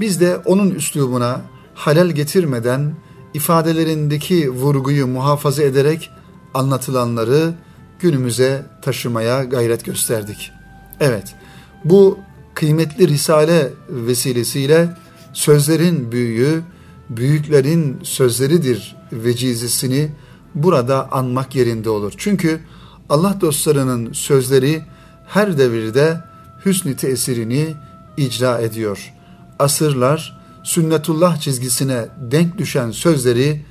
Biz 0.00 0.20
de 0.20 0.36
onun 0.36 0.70
üslubuna 0.70 1.40
halel 1.74 2.10
getirmeden 2.10 2.94
ifadelerindeki 3.34 4.50
vurguyu 4.50 5.06
muhafaza 5.06 5.62
ederek 5.62 6.10
anlatılanları 6.54 7.54
günümüze 8.00 8.66
taşımaya 8.82 9.44
gayret 9.44 9.84
gösterdik. 9.84 10.52
Evet, 11.00 11.34
bu 11.84 12.18
kıymetli 12.54 13.08
risale 13.08 13.72
vesilesiyle 13.88 14.88
sözlerin 15.32 16.12
büyüğü, 16.12 16.62
büyüklerin 17.10 17.98
sözleridir 18.02 18.96
vecizesini 19.12 20.10
burada 20.54 21.12
anmak 21.12 21.54
yerinde 21.54 21.90
olur. 21.90 22.12
Çünkü 22.16 22.60
Allah 23.08 23.40
dostlarının 23.40 24.12
sözleri 24.12 24.82
her 25.26 25.58
devirde 25.58 26.20
hüsnü 26.64 26.96
tesirini 26.96 27.74
icra 28.16 28.58
ediyor. 28.58 29.14
Asırlar 29.58 30.38
sünnetullah 30.62 31.40
çizgisine 31.40 32.08
denk 32.30 32.58
düşen 32.58 32.90
sözleri 32.90 33.64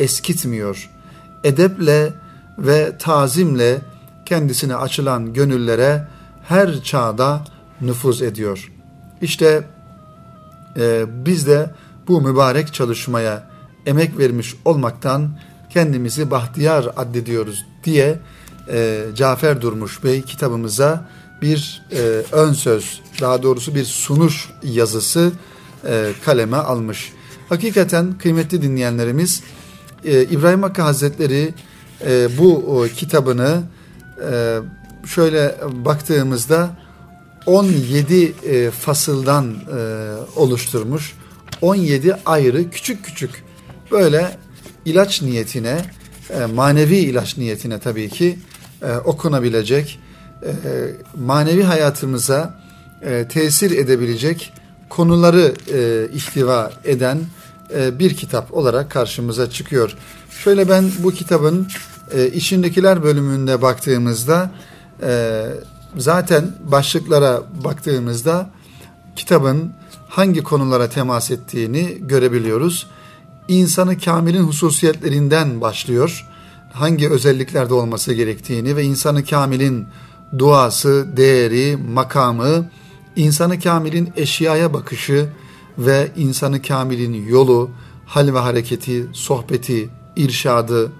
eskitmiyor. 0.00 0.90
Edeple 1.44 2.12
ve 2.58 2.98
tazimle 2.98 3.80
kendisine 4.26 4.76
açılan 4.76 5.32
gönüllere 5.32 6.08
her 6.48 6.82
çağda 6.82 7.44
nüfuz 7.80 8.22
ediyor. 8.22 8.72
İşte 9.22 9.64
e, 10.76 11.04
biz 11.26 11.46
de 11.46 11.70
bu 12.08 12.20
mübarek 12.20 12.74
çalışmaya 12.74 13.50
emek 13.86 14.18
vermiş 14.18 14.54
olmaktan 14.64 15.38
kendimizi 15.70 16.30
bahtiyar 16.30 16.88
addediyoruz 16.96 17.66
diye 17.84 18.18
e, 18.72 19.02
Cafer 19.14 19.60
Durmuş 19.60 20.04
Bey 20.04 20.22
kitabımıza 20.22 21.08
bir 21.42 21.82
e, 21.92 21.98
ön 22.32 22.52
söz, 22.52 23.00
daha 23.20 23.42
doğrusu 23.42 23.74
bir 23.74 23.84
sunuş 23.84 24.50
yazısı 24.62 25.32
e, 25.86 26.12
kaleme 26.24 26.56
almış. 26.56 27.12
Hakikaten 27.48 28.18
kıymetli 28.18 28.62
dinleyenlerimiz 28.62 29.42
e, 30.04 30.22
İbrahim 30.22 30.62
Hakkı 30.62 30.82
Hazretleri 30.82 31.54
e, 32.06 32.28
bu 32.38 32.56
o, 32.56 32.86
kitabını 32.88 33.62
e, 34.30 34.58
şöyle 35.06 35.56
baktığımızda 35.72 36.70
17 37.46 38.24
e, 38.24 38.70
fasıldan 38.70 39.54
e, 39.54 39.80
oluşturmuş. 40.36 41.12
17 41.60 42.16
ayrı 42.26 42.70
küçük 42.70 43.04
küçük 43.04 43.44
böyle 43.90 44.38
ilaç 44.84 45.22
niyetine, 45.22 45.80
e, 46.30 46.46
manevi 46.46 46.96
ilaç 46.96 47.36
niyetine 47.36 47.78
tabii 47.78 48.08
ki 48.08 48.38
e, 48.82 48.96
okunabilecek, 48.96 50.00
e, 50.42 50.50
manevi 51.18 51.62
hayatımıza 51.62 52.60
e, 53.02 53.28
tesir 53.28 53.70
edebilecek 53.70 54.52
konuları 54.88 55.54
e, 55.72 56.08
ihtiva 56.14 56.72
eden 56.84 57.18
e, 57.74 57.98
bir 57.98 58.14
kitap 58.14 58.54
olarak 58.54 58.90
karşımıza 58.90 59.50
çıkıyor. 59.50 59.96
Şöyle 60.30 60.68
ben 60.68 60.84
bu 60.98 61.10
kitabın 61.10 61.68
e, 62.14 62.26
içindekiler 62.26 63.02
bölümünde 63.02 63.62
baktığımızda 63.62 64.50
e, 65.02 65.46
zaten 65.96 66.52
başlıklara 66.70 67.42
baktığımızda 67.64 68.50
kitabın 69.16 69.72
hangi 70.08 70.42
konulara 70.42 70.88
temas 70.88 71.30
ettiğini 71.30 71.98
görebiliyoruz. 72.00 72.86
İnsanı 73.48 73.98
kamilin 73.98 74.42
hususiyetlerinden 74.42 75.60
başlıyor. 75.60 76.26
Hangi 76.72 77.10
özelliklerde 77.10 77.74
olması 77.74 78.12
gerektiğini 78.12 78.76
ve 78.76 78.84
insanı 78.84 79.24
kamilin 79.24 79.86
duası, 80.38 81.06
değeri, 81.16 81.76
makamı, 81.76 82.70
insanı 83.16 83.60
kamilin 83.60 84.12
eşyaya 84.16 84.74
bakışı 84.74 85.28
ve 85.78 86.10
insanı 86.16 86.62
kamilin 86.62 87.28
yolu, 87.28 87.70
hal 88.06 88.34
ve 88.34 88.38
hareketi, 88.38 89.06
sohbeti, 89.12 89.90
irşadı, 90.16 90.92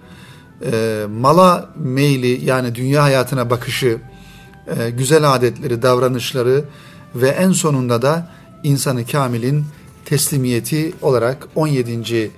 e, 0.63 1.05
mala 1.21 1.71
meyli 1.77 2.45
yani 2.45 2.75
dünya 2.75 3.03
hayatına 3.03 3.51
bakışı, 3.51 3.99
e, 4.67 4.91
güzel 4.91 5.35
adetleri, 5.35 5.83
davranışları 5.83 6.65
ve 7.15 7.29
en 7.29 7.53
sonunda 7.53 8.03
da 8.03 8.31
insanı 8.63 9.07
kamilin 9.07 9.65
teslimiyeti 10.05 10.93
olarak 11.03 11.49
17. 11.55 12.31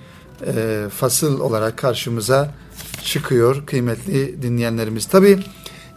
E, 0.47 0.85
fasıl 0.91 1.41
olarak 1.41 1.77
karşımıza 1.77 2.55
çıkıyor 3.03 3.67
kıymetli 3.67 4.43
dinleyenlerimiz. 4.43 5.07
Tabi 5.07 5.39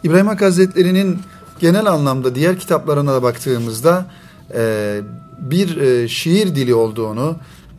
İbrahim 0.02 0.26
Hakkı 0.26 0.44
Hazretleri'nin 0.44 1.18
genel 1.60 1.86
anlamda 1.86 2.34
diğer 2.34 2.58
kitaplarına 2.58 3.14
da 3.14 3.22
baktığımızda 3.22 4.06
e, 4.54 5.00
bir 5.38 5.76
e, 5.76 6.08
şiir 6.08 6.54
dili 6.54 6.74
olduğunu 6.74 7.36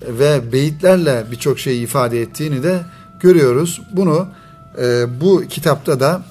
ve 0.07 0.51
beyitlerle 0.51 1.25
birçok 1.31 1.59
şeyi 1.59 1.83
ifade 1.83 2.21
ettiğini 2.21 2.63
de 2.63 2.79
görüyoruz. 3.21 3.81
Bunu 3.91 4.27
e, 4.81 5.05
bu 5.21 5.43
kitapta 5.49 5.99
da 5.99 6.21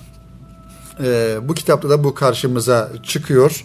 e, 1.05 1.39
bu 1.43 1.55
kitapta 1.55 1.91
da 1.91 2.05
bu 2.05 2.15
karşımıza 2.15 2.91
çıkıyor. 3.03 3.65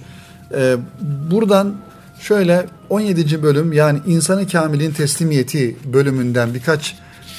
E, 0.53 0.77
buradan 1.01 1.75
şöyle 2.19 2.65
17. 2.89 3.43
bölüm 3.43 3.73
yani 3.73 3.99
insanı 4.05 4.47
kamilin 4.47 4.91
teslimiyeti 4.91 5.77
bölümünden 5.93 6.53
birkaç 6.53 6.95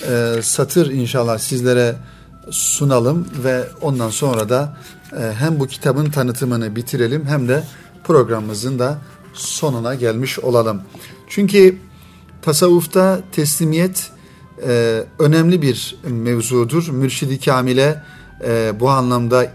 e, 0.08 0.34
satır 0.42 0.90
inşallah 0.90 1.38
sizlere 1.38 1.96
sunalım 2.50 3.28
ve 3.44 3.64
ondan 3.82 4.10
sonra 4.10 4.48
da 4.48 4.76
e, 5.12 5.32
hem 5.38 5.60
bu 5.60 5.66
kitabın 5.66 6.10
tanıtımını 6.10 6.76
bitirelim 6.76 7.26
hem 7.26 7.48
de 7.48 7.64
programımızın 8.04 8.78
da 8.78 8.98
sonuna 9.34 9.94
gelmiş 9.94 10.38
olalım. 10.38 10.82
Çünkü 11.28 11.78
tasavvufta 12.42 13.20
teslimiyet 13.32 14.10
e, 14.62 15.04
önemli 15.18 15.62
bir 15.62 15.96
mevzudur. 16.04 16.88
Mürşidi 16.88 17.40
Kamil'e 17.40 18.02
e, 18.46 18.80
bu 18.80 18.90
anlamda 18.90 19.44
e, 19.44 19.50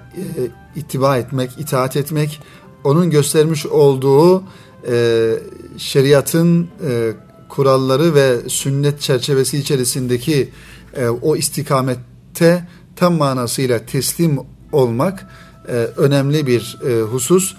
ittiba 0.76 1.18
etmek, 1.18 1.52
itaat 1.60 1.98
etmek, 1.98 2.42
onun 2.84 3.10
göstermiş 3.10 3.66
olduğu 3.66 4.44
e, 4.88 5.34
şeriatın 5.78 6.68
e, 6.88 7.12
kuralları 7.50 8.16
ve 8.16 8.50
sünnet 8.50 9.02
çerçevesi 9.02 9.58
içerisindeki 9.58 10.50
e, 10.96 11.08
o 11.08 11.36
istikamette 11.36 12.68
tam 12.96 13.14
manasıyla 13.14 13.86
teslim 13.86 14.40
olmak 14.72 15.28
e, 15.68 15.72
önemli 15.74 16.48
bir 16.48 16.80
e, 16.88 17.02
husus. 17.02 17.56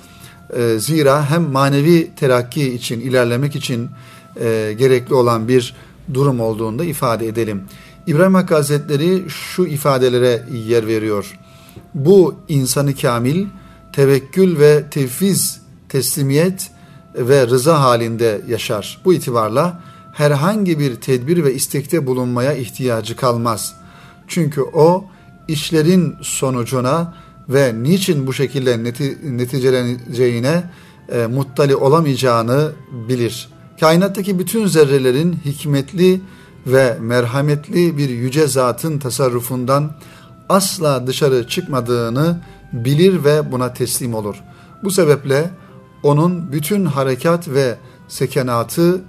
E, 0.57 0.78
zira 0.78 1.31
hem 1.31 1.42
manevi 1.42 2.11
terakki 2.16 2.74
için, 2.74 3.00
ilerlemek 3.00 3.57
için 3.57 3.88
e, 4.40 4.74
gerekli 4.78 5.14
olan 5.14 5.48
bir 5.48 5.74
durum 6.14 6.40
olduğunda 6.40 6.85
ifade 6.85 7.27
edelim. 7.27 7.62
İbrahim 8.07 8.35
Hakkı 8.35 8.55
Hazretleri 8.55 9.25
şu 9.29 9.66
ifadelere 9.66 10.42
yer 10.53 10.87
veriyor. 10.87 11.38
Bu 11.94 12.35
insanı 12.48 12.94
kamil, 12.94 13.46
tevekkül 13.92 14.59
ve 14.59 14.90
tevfiz, 14.90 15.61
teslimiyet 15.88 16.70
ve 17.14 17.46
rıza 17.46 17.81
halinde 17.81 18.40
yaşar. 18.48 19.01
Bu 19.05 19.14
itibarla 19.14 19.83
herhangi 20.12 20.79
bir 20.79 20.94
tedbir 20.94 21.44
ve 21.44 21.55
istekte 21.55 22.07
bulunmaya 22.07 22.55
ihtiyacı 22.55 23.16
kalmaz. 23.16 23.75
Çünkü 24.29 24.62
o 24.62 25.05
işlerin 25.48 26.14
sonucuna 26.22 27.14
ve 27.48 27.83
niçin 27.83 28.27
bu 28.27 28.33
şekilde 28.33 28.85
neti, 28.85 29.18
neticeleneceğine 29.38 30.70
e, 31.12 31.27
muttali 31.27 31.77
olamayacağını 31.77 32.72
bilir. 33.09 33.48
Kainattaki 33.80 34.38
bütün 34.38 34.66
zerrelerin 34.66 35.38
hikmetli 35.44 36.20
ve 36.66 36.98
merhametli 37.00 37.98
bir 37.98 38.08
yüce 38.08 38.46
zatın 38.46 38.98
tasarrufundan 38.98 39.92
asla 40.48 41.06
dışarı 41.06 41.48
çıkmadığını 41.48 42.40
bilir 42.72 43.24
ve 43.24 43.52
buna 43.52 43.74
teslim 43.74 44.14
olur. 44.14 44.37
Bu 44.85 44.90
sebeple 44.90 45.50
onun 46.02 46.52
bütün 46.52 46.85
harekat 46.85 47.48
ve 47.48 47.76
sekenatı 48.08 49.00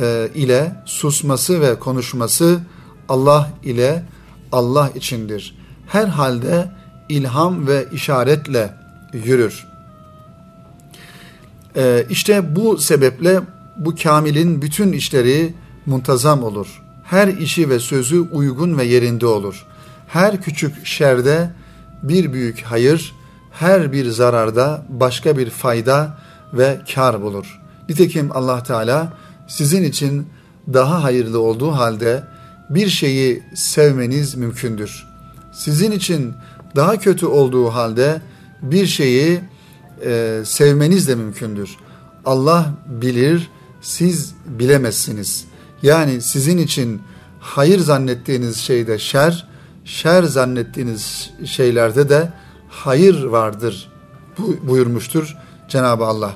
e, 0.00 0.28
ile 0.34 0.82
susması 0.84 1.60
ve 1.60 1.78
konuşması 1.78 2.60
Allah 3.08 3.50
ile 3.62 4.04
Allah 4.52 4.90
içindir. 4.94 5.58
Her 5.86 6.06
halde 6.06 6.70
ilham 7.08 7.66
ve 7.66 7.86
işaretle 7.92 8.74
yürür. 9.12 9.66
E, 11.76 12.06
işte 12.10 12.56
bu 12.56 12.78
sebeple 12.78 13.40
bu 13.78 13.94
kamilin 14.02 14.62
bütün 14.62 14.92
işleri 14.92 15.54
muntazam 15.86 16.42
olur. 16.42 16.82
Her 17.04 17.28
işi 17.28 17.70
ve 17.70 17.78
sözü 17.78 18.20
uygun 18.20 18.78
ve 18.78 18.84
yerinde 18.84 19.26
olur. 19.26 19.66
Her 20.06 20.42
küçük 20.42 20.86
şerde 20.86 21.50
bir 22.02 22.32
büyük 22.32 22.62
hayır, 22.62 23.14
her 23.50 23.92
bir 23.92 24.10
zararda 24.10 24.84
başka 24.88 25.38
bir 25.38 25.50
fayda 25.50 26.18
ve 26.52 26.80
kar 26.94 27.22
bulur. 27.22 27.60
Nitekim 27.88 28.30
Allah 28.32 28.62
Teala 28.62 29.12
sizin 29.48 29.82
için 29.82 30.28
daha 30.72 31.02
hayırlı 31.02 31.40
olduğu 31.40 31.70
halde 31.70 32.24
bir 32.70 32.88
şeyi 32.88 33.42
sevmeniz 33.54 34.34
mümkündür. 34.34 35.06
Sizin 35.52 35.92
için 35.92 36.34
daha 36.76 36.98
kötü 36.98 37.26
olduğu 37.26 37.68
halde 37.68 38.22
bir 38.62 38.86
şeyi 38.86 39.40
e, 40.04 40.40
sevmeniz 40.44 41.08
de 41.08 41.14
mümkündür. 41.14 41.76
Allah 42.24 42.66
bilir, 42.86 43.50
siz 43.80 44.34
bilemezsiniz. 44.46 45.44
Yani 45.82 46.20
sizin 46.20 46.58
için 46.58 47.00
hayır 47.40 47.78
zannettiğiniz 47.78 48.56
şeyde 48.56 48.98
şer, 48.98 49.48
şer 49.84 50.22
zannettiğiniz 50.22 51.30
şeylerde 51.44 52.08
de 52.08 52.32
hayır 52.68 53.24
vardır 53.24 53.90
buyurmuştur 54.62 55.36
Cenab-ı 55.68 56.04
Allah. 56.04 56.32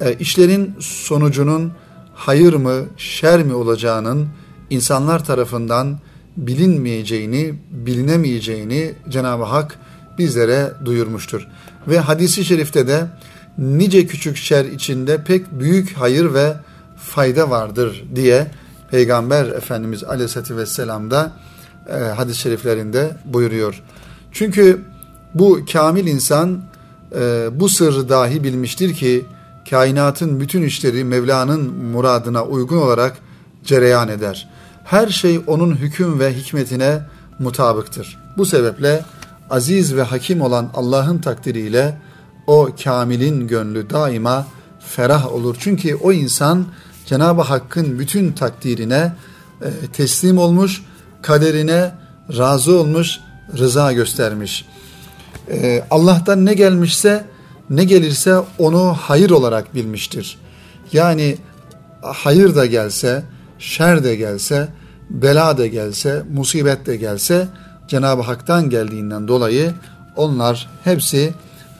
E, 0.00 0.14
işlerin 0.14 0.74
sonucunun 0.80 1.72
hayır 2.14 2.54
mı, 2.54 2.84
şer 2.96 3.42
mi 3.42 3.54
olacağının 3.54 4.28
insanlar 4.70 5.24
tarafından 5.24 5.98
bilinmeyeceğini, 6.36 7.54
bilinemeyeceğini 7.70 8.94
Cenab-ı 9.08 9.44
Hak 9.44 9.78
bizlere 10.18 10.72
duyurmuştur. 10.84 11.48
Ve 11.88 11.98
hadisi 11.98 12.44
şerifte 12.44 12.88
de 12.88 13.06
nice 13.58 14.06
küçük 14.06 14.36
şer 14.36 14.64
içinde 14.64 15.24
pek 15.24 15.52
büyük 15.52 15.92
hayır 15.92 16.34
ve 16.34 16.54
fayda 16.96 17.50
vardır 17.50 18.04
diye 18.14 18.50
Peygamber 18.90 19.46
Efendimiz 19.46 20.04
Aleyhisselatü 20.04 20.56
Vesselam 20.56 21.10
da 21.10 21.32
e, 21.88 21.94
hadis-i 21.94 22.40
şeriflerinde 22.40 23.16
buyuruyor. 23.24 23.82
Çünkü 24.32 24.80
bu 25.34 25.60
kamil 25.72 26.06
insan 26.06 26.60
e, 27.14 27.48
bu 27.52 27.68
sırrı 27.68 28.08
dahi 28.08 28.44
bilmiştir 28.44 28.94
ki 28.94 29.26
kainatın 29.70 30.40
bütün 30.40 30.62
işleri 30.62 31.04
Mevla'nın 31.04 31.74
muradına 31.74 32.44
uygun 32.44 32.76
olarak 32.76 33.18
cereyan 33.64 34.08
eder. 34.08 34.48
Her 34.84 35.08
şey 35.08 35.40
onun 35.46 35.76
hüküm 35.76 36.20
ve 36.20 36.34
hikmetine 36.34 37.02
mutabıktır. 37.38 38.18
Bu 38.36 38.46
sebeple 38.46 39.04
aziz 39.50 39.96
ve 39.96 40.02
hakim 40.02 40.40
olan 40.40 40.70
Allah'ın 40.74 41.18
takdiriyle 41.18 41.98
o 42.52 42.68
kamilin 42.84 43.48
gönlü 43.48 43.90
daima 43.90 44.46
ferah 44.80 45.32
olur. 45.32 45.56
Çünkü 45.60 45.94
o 45.94 46.12
insan 46.12 46.66
Cenab-ı 47.06 47.42
Hakk'ın 47.42 47.98
bütün 47.98 48.32
takdirine 48.32 49.12
e, 49.62 49.68
teslim 49.92 50.38
olmuş, 50.38 50.82
kaderine 51.22 51.94
razı 52.38 52.78
olmuş, 52.78 53.20
rıza 53.58 53.92
göstermiş. 53.92 54.64
E, 55.50 55.84
Allah'tan 55.90 56.46
ne 56.46 56.54
gelmişse, 56.54 57.24
ne 57.70 57.84
gelirse 57.84 58.40
onu 58.58 58.96
hayır 59.00 59.30
olarak 59.30 59.74
bilmiştir. 59.74 60.38
Yani 60.92 61.36
hayır 62.02 62.54
da 62.54 62.66
gelse, 62.66 63.22
şer 63.58 64.04
de 64.04 64.16
gelse, 64.16 64.68
bela 65.10 65.58
da 65.58 65.66
gelse, 65.66 66.22
musibet 66.32 66.86
de 66.86 66.96
gelse 66.96 67.48
Cenab-ı 67.88 68.22
Hak'tan 68.22 68.70
geldiğinden 68.70 69.28
dolayı 69.28 69.72
onlar 70.16 70.70
hepsi 70.84 71.32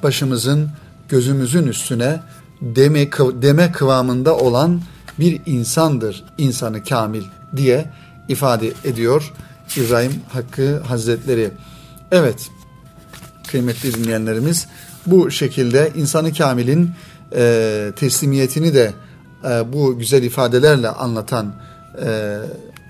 başımızın 0.03 0.71
gözümüzün 1.09 1.67
üstüne 1.67 2.21
deme, 2.61 3.11
deme 3.43 3.73
kıvamında 3.73 4.37
olan 4.37 4.81
bir 5.19 5.41
insandır 5.47 6.25
insanı 6.39 6.85
kamil 6.85 7.25
diye 7.57 7.91
ifade 8.29 8.73
ediyor 8.85 9.33
İbrahim 9.77 10.13
Hakkı 10.29 10.81
Hazretleri. 10.81 11.51
Evet 12.11 12.51
kıymetli 13.49 13.95
dinleyenlerimiz. 13.95 14.67
Bu 15.07 15.31
şekilde 15.31 15.93
insanı 15.95 16.33
kamilin 16.35 16.91
e, 17.37 17.93
teslimiyetini 17.97 18.75
de 18.75 18.93
e, 19.45 19.73
bu 19.73 19.99
güzel 19.99 20.23
ifadelerle 20.23 20.89
anlatan 20.89 21.55
e, 22.05 22.39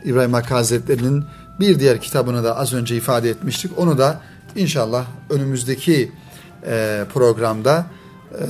İbrahim 0.04 0.32
Hakkı 0.32 0.54
Hazretleri'nin 0.54 1.24
bir 1.60 1.80
diğer 1.80 2.00
kitabını 2.00 2.44
da 2.44 2.56
az 2.56 2.72
önce 2.72 2.96
ifade 2.96 3.30
etmiştik. 3.30 3.78
Onu 3.78 3.98
da 3.98 4.20
inşallah 4.56 5.04
önümüzdeki 5.30 6.12
e, 6.66 7.04
programda 7.12 7.86
e, 8.32 8.44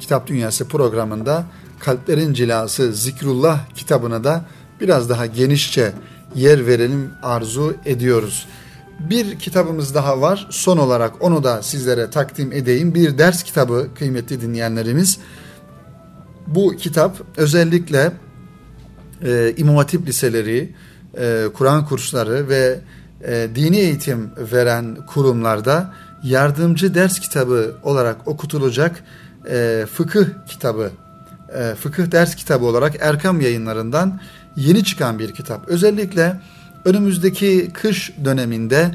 Kitap 0.00 0.26
Dünyası 0.26 0.68
programında 0.68 1.44
Kalplerin 1.78 2.34
Cilası 2.34 2.92
Zikrullah 2.92 3.68
kitabına 3.74 4.24
da 4.24 4.44
biraz 4.80 5.10
daha 5.10 5.26
genişçe 5.26 5.92
yer 6.34 6.66
verelim 6.66 7.10
arzu 7.22 7.74
ediyoruz. 7.84 8.46
Bir 9.00 9.38
kitabımız 9.38 9.94
daha 9.94 10.20
var. 10.20 10.46
Son 10.50 10.78
olarak 10.78 11.12
onu 11.20 11.44
da 11.44 11.62
sizlere 11.62 12.10
takdim 12.10 12.52
edeyim. 12.52 12.94
Bir 12.94 13.18
ders 13.18 13.42
kitabı 13.42 13.88
kıymetli 13.98 14.40
dinleyenlerimiz. 14.40 15.18
Bu 16.46 16.76
kitap 16.76 17.16
özellikle 17.36 18.12
e, 19.24 19.54
İmam 19.56 19.76
Hatip 19.76 20.06
liseleri, 20.06 20.74
e, 21.18 21.44
Kur'an 21.54 21.86
kursları 21.86 22.48
ve 22.48 22.80
e, 23.24 23.48
dini 23.54 23.76
eğitim 23.76 24.30
veren 24.52 24.96
kurumlarda 25.06 25.94
yardımcı 26.26 26.94
ders 26.94 27.18
kitabı 27.18 27.74
olarak 27.82 28.28
okutulacak 28.28 29.04
e, 29.50 29.86
fıkıh 29.92 30.26
kitabı, 30.48 30.90
e, 31.58 31.74
fıkıh 31.74 32.10
ders 32.10 32.34
kitabı 32.34 32.64
olarak 32.64 32.94
Erkam 33.00 33.40
yayınlarından 33.40 34.20
yeni 34.56 34.84
çıkan 34.84 35.18
bir 35.18 35.34
kitap. 35.34 35.68
Özellikle 35.68 36.40
önümüzdeki 36.84 37.70
kış 37.74 38.12
döneminde 38.24 38.90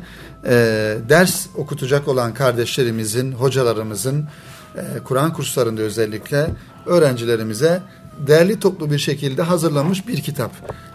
e, 0.45 0.97
ders 1.09 1.47
okutacak 1.55 2.07
olan 2.07 2.33
kardeşlerimizin, 2.33 3.31
hocalarımızın, 3.31 4.25
e, 4.75 4.81
Kur'an 5.03 5.33
kurslarında 5.33 5.81
özellikle 5.81 6.47
öğrencilerimize 6.85 7.81
değerli 8.27 8.59
toplu 8.59 8.91
bir 8.91 8.99
şekilde 8.99 9.41
hazırlanmış 9.41 10.07
bir 10.07 10.21
kitap. 10.21 10.51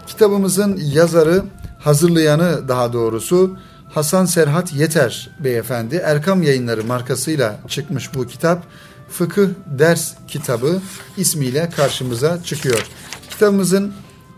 Kitabımızın 0.07 0.77
yazarı, 0.77 1.43
hazırlayanı 1.79 2.67
daha 2.67 2.93
doğrusu 2.93 3.57
Hasan 3.97 4.25
Serhat 4.25 4.73
Yeter 4.73 5.29
beyefendi. 5.39 5.95
Erkam 5.95 6.43
Yayınları 6.43 6.83
markasıyla 6.83 7.59
çıkmış 7.67 8.13
bu 8.15 8.27
kitap. 8.27 8.63
Fıkıh 9.09 9.47
Ders 9.65 10.13
Kitabı 10.27 10.81
ismiyle 11.17 11.69
karşımıza 11.69 12.43
çıkıyor. 12.43 12.87
Kitabımızın 13.29 13.93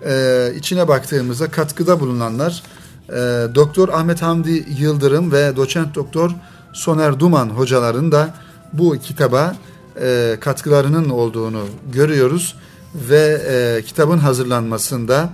e, 0.05 0.51
içine 0.55 0.88
baktığımızda 0.88 1.51
katkıda 1.51 1.99
bulunanlar 1.99 2.64
e, 3.10 3.14
Doktor 3.55 3.89
Ahmet 3.89 4.22
Hamdi 4.22 4.66
Yıldırım 4.80 5.32
ve 5.32 5.55
Doçent 5.55 5.95
Doktor 5.95 6.32
Soner 6.74 7.20
Duman 7.20 7.49
hocaların 7.49 8.12
da 8.12 8.34
bu 8.74 8.97
kitaba 9.03 9.55
e, 10.01 10.38
katkılarının 10.41 11.10
olduğunu 11.10 11.66
görüyoruz 11.93 12.55
ve 12.95 13.41
e, 13.49 13.82
kitabın 13.86 14.18
hazırlanmasında 14.18 15.30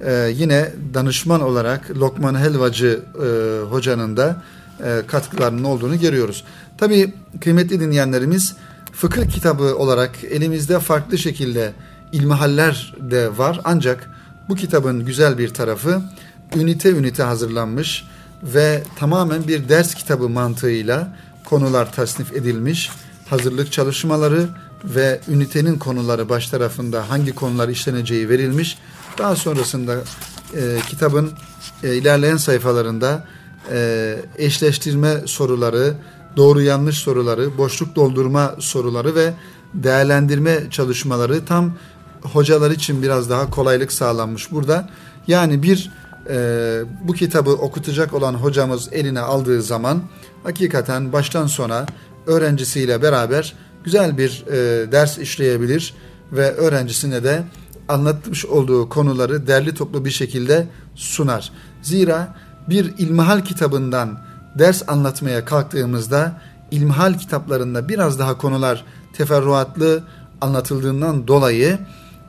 e, 0.00 0.32
yine 0.34 0.72
danışman 0.94 1.40
olarak 1.40 1.90
Lokman 1.90 2.34
Helvacı 2.34 3.00
e, 3.14 3.26
hocanın 3.70 4.16
da 4.16 4.42
e, 4.84 5.02
katkılarının 5.06 5.64
olduğunu 5.64 6.00
görüyoruz. 6.00 6.44
Tabii 6.78 7.14
kıymetli 7.40 7.80
dinleyenlerimiz 7.80 8.56
fıkıh 8.92 9.28
kitabı 9.28 9.76
olarak 9.76 10.24
elimizde 10.24 10.80
farklı 10.80 11.18
şekilde 11.18 11.72
ilmihaller 12.12 12.94
de 13.00 13.38
var 13.38 13.60
ancak 13.64 14.10
bu 14.48 14.54
kitabın 14.54 15.04
güzel 15.04 15.38
bir 15.38 15.54
tarafı 15.54 16.02
ünite 16.56 16.90
ünite 16.90 17.22
hazırlanmış 17.22 18.04
ve 18.42 18.82
tamamen 18.96 19.48
bir 19.48 19.68
ders 19.68 19.94
kitabı 19.94 20.28
mantığıyla 20.28 21.16
konular 21.44 21.92
tasnif 21.92 22.32
edilmiş, 22.32 22.90
hazırlık 23.30 23.72
çalışmaları 23.72 24.48
ve 24.84 25.20
ünitenin 25.28 25.78
konuları 25.78 26.28
baş 26.28 26.48
tarafında 26.48 27.10
hangi 27.10 27.34
konular 27.34 27.68
işleneceği 27.68 28.28
verilmiş. 28.28 28.78
Daha 29.18 29.36
sonrasında 29.36 29.96
e, 30.56 30.78
kitabın 30.88 31.32
e, 31.82 31.94
ilerleyen 31.94 32.36
sayfalarında 32.36 33.24
e, 33.72 34.16
eşleştirme 34.38 35.14
soruları, 35.26 35.94
doğru 36.36 36.62
yanlış 36.62 36.98
soruları, 36.98 37.58
boşluk 37.58 37.96
doldurma 37.96 38.54
soruları 38.58 39.14
ve 39.14 39.32
değerlendirme 39.74 40.70
çalışmaları 40.70 41.44
tam 41.44 41.72
hocalar 42.22 42.70
için 42.70 43.02
biraz 43.02 43.30
daha 43.30 43.50
kolaylık 43.50 43.92
sağlanmış 43.92 44.52
burada. 44.52 44.88
Yani 45.26 45.62
bir 45.62 45.90
e, 46.30 46.80
bu 47.02 47.12
kitabı 47.12 47.50
okutacak 47.50 48.14
olan 48.14 48.34
hocamız 48.34 48.88
eline 48.92 49.20
aldığı 49.20 49.62
zaman 49.62 50.02
hakikaten 50.44 51.12
baştan 51.12 51.46
sona 51.46 51.86
öğrencisiyle 52.26 53.02
beraber 53.02 53.54
güzel 53.84 54.18
bir 54.18 54.44
e, 54.46 54.92
ders 54.92 55.18
işleyebilir 55.18 55.94
ve 56.32 56.52
öğrencisine 56.52 57.24
de 57.24 57.42
anlatmış 57.88 58.46
olduğu 58.46 58.88
konuları 58.88 59.46
derli 59.46 59.74
toplu 59.74 60.04
bir 60.04 60.10
şekilde 60.10 60.66
sunar. 60.94 61.52
Zira 61.82 62.34
bir 62.68 62.98
ilmihal 62.98 63.40
kitabından 63.40 64.18
ders 64.58 64.88
anlatmaya 64.88 65.44
kalktığımızda 65.44 66.40
ilmihal 66.70 67.18
kitaplarında 67.18 67.88
biraz 67.88 68.18
daha 68.18 68.38
konular 68.38 68.84
teferruatlı 69.12 70.02
anlatıldığından 70.40 71.28
dolayı 71.28 71.78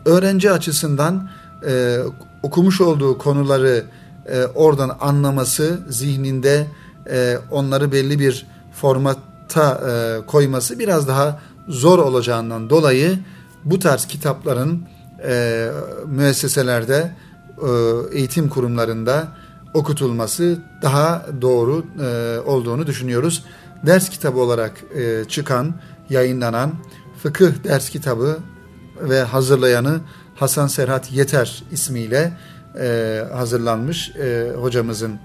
öğrenci 0.06 0.52
açısından 0.52 1.30
e, 1.68 2.00
okumuş 2.44 2.82
olduğu 2.82 3.18
konuları 3.18 3.86
e, 4.26 4.46
oradan 4.46 4.98
anlaması, 5.02 5.80
zihninde 5.90 6.68
e, 7.12 7.38
onları 7.52 7.92
belli 7.92 8.20
bir 8.20 8.48
formata 8.74 9.82
e, 9.90 10.26
koyması 10.26 10.80
biraz 10.80 11.08
daha 11.08 11.40
zor 11.68 12.00
olacağından 12.00 12.70
dolayı 12.70 13.20
bu 13.66 13.80
tarz 13.80 14.06
kitapların 14.06 14.84
e, 15.24 15.70
müesseselerde, 16.06 17.12
e, 17.58 18.18
eğitim 18.18 18.50
kurumlarında 18.50 19.28
okutulması 19.74 20.58
daha 20.82 21.26
doğru 21.42 21.86
e, 22.02 22.40
olduğunu 22.40 22.88
düşünüyoruz. 22.88 23.44
Ders 23.86 24.10
kitabı 24.10 24.40
olarak 24.40 24.72
e, 24.96 25.26
çıkan, 25.28 25.74
yayınlanan 26.10 26.74
fıkıh 27.24 27.64
ders 27.64 27.90
kitabı 27.90 28.38
ve 29.02 29.24
hazırlayanı 29.24 30.00
Hasan 30.36 30.68
Serhat 30.68 31.12
Yeter 31.12 31.64
ismiyle 31.72 32.34
e, 32.80 33.22
hazırlanmış 33.34 34.16
e, 34.16 34.52
hocamızın 34.56 35.20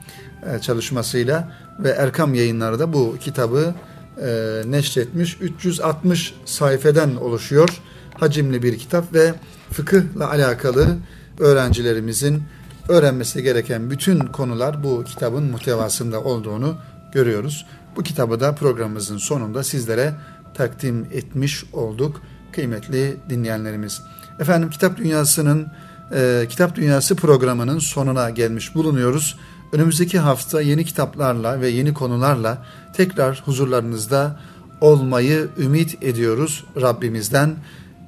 e, 0.54 0.58
çalışmasıyla 0.58 1.52
ve 1.78 1.88
Erkam 1.88 2.34
yayınları 2.34 2.78
da 2.78 2.92
bu 2.92 3.16
kitabı 3.20 3.74
e, 4.22 4.62
neşretmiş. 4.66 5.36
360 5.40 6.34
sayfeden 6.44 7.16
oluşuyor. 7.16 7.82
Hacimli 8.24 8.62
bir 8.62 8.78
kitap 8.78 9.14
ve 9.14 9.34
fıkıhla 9.72 10.30
alakalı 10.30 10.96
öğrencilerimizin 11.38 12.42
öğrenmesi 12.88 13.42
gereken 13.42 13.90
bütün 13.90 14.18
konular 14.18 14.84
bu 14.84 15.04
kitabın 15.04 15.44
muhtevasında 15.44 16.24
olduğunu 16.24 16.76
görüyoruz. 17.12 17.66
Bu 17.96 18.02
kitabı 18.02 18.40
da 18.40 18.54
programımızın 18.54 19.18
sonunda 19.18 19.64
sizlere 19.64 20.14
takdim 20.54 21.06
etmiş 21.12 21.64
olduk 21.72 22.22
kıymetli 22.52 23.16
dinleyenlerimiz. 23.30 24.02
Efendim 24.40 24.70
Kitap 24.70 24.96
Dünyası'nın 24.96 25.66
e, 26.14 26.46
Kitap 26.48 26.76
Dünyası 26.76 27.16
programının 27.16 27.78
sonuna 27.78 28.30
gelmiş 28.30 28.74
bulunuyoruz. 28.74 29.38
Önümüzdeki 29.72 30.18
hafta 30.18 30.60
yeni 30.60 30.84
kitaplarla 30.84 31.60
ve 31.60 31.68
yeni 31.68 31.94
konularla 31.94 32.64
tekrar 32.92 33.42
huzurlarınızda 33.44 34.40
olmayı 34.80 35.48
ümit 35.58 36.02
ediyoruz 36.02 36.64
Rabbimizden. 36.80 37.56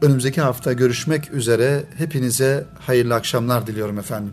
Önümüzdeki 0.03 0.41
hafta 0.41 0.73
görüşmek 0.73 1.33
üzere. 1.33 1.85
Hepinize 1.97 2.65
hayırlı 2.79 3.15
akşamlar 3.15 3.67
diliyorum 3.67 3.99
efendim. 3.99 4.33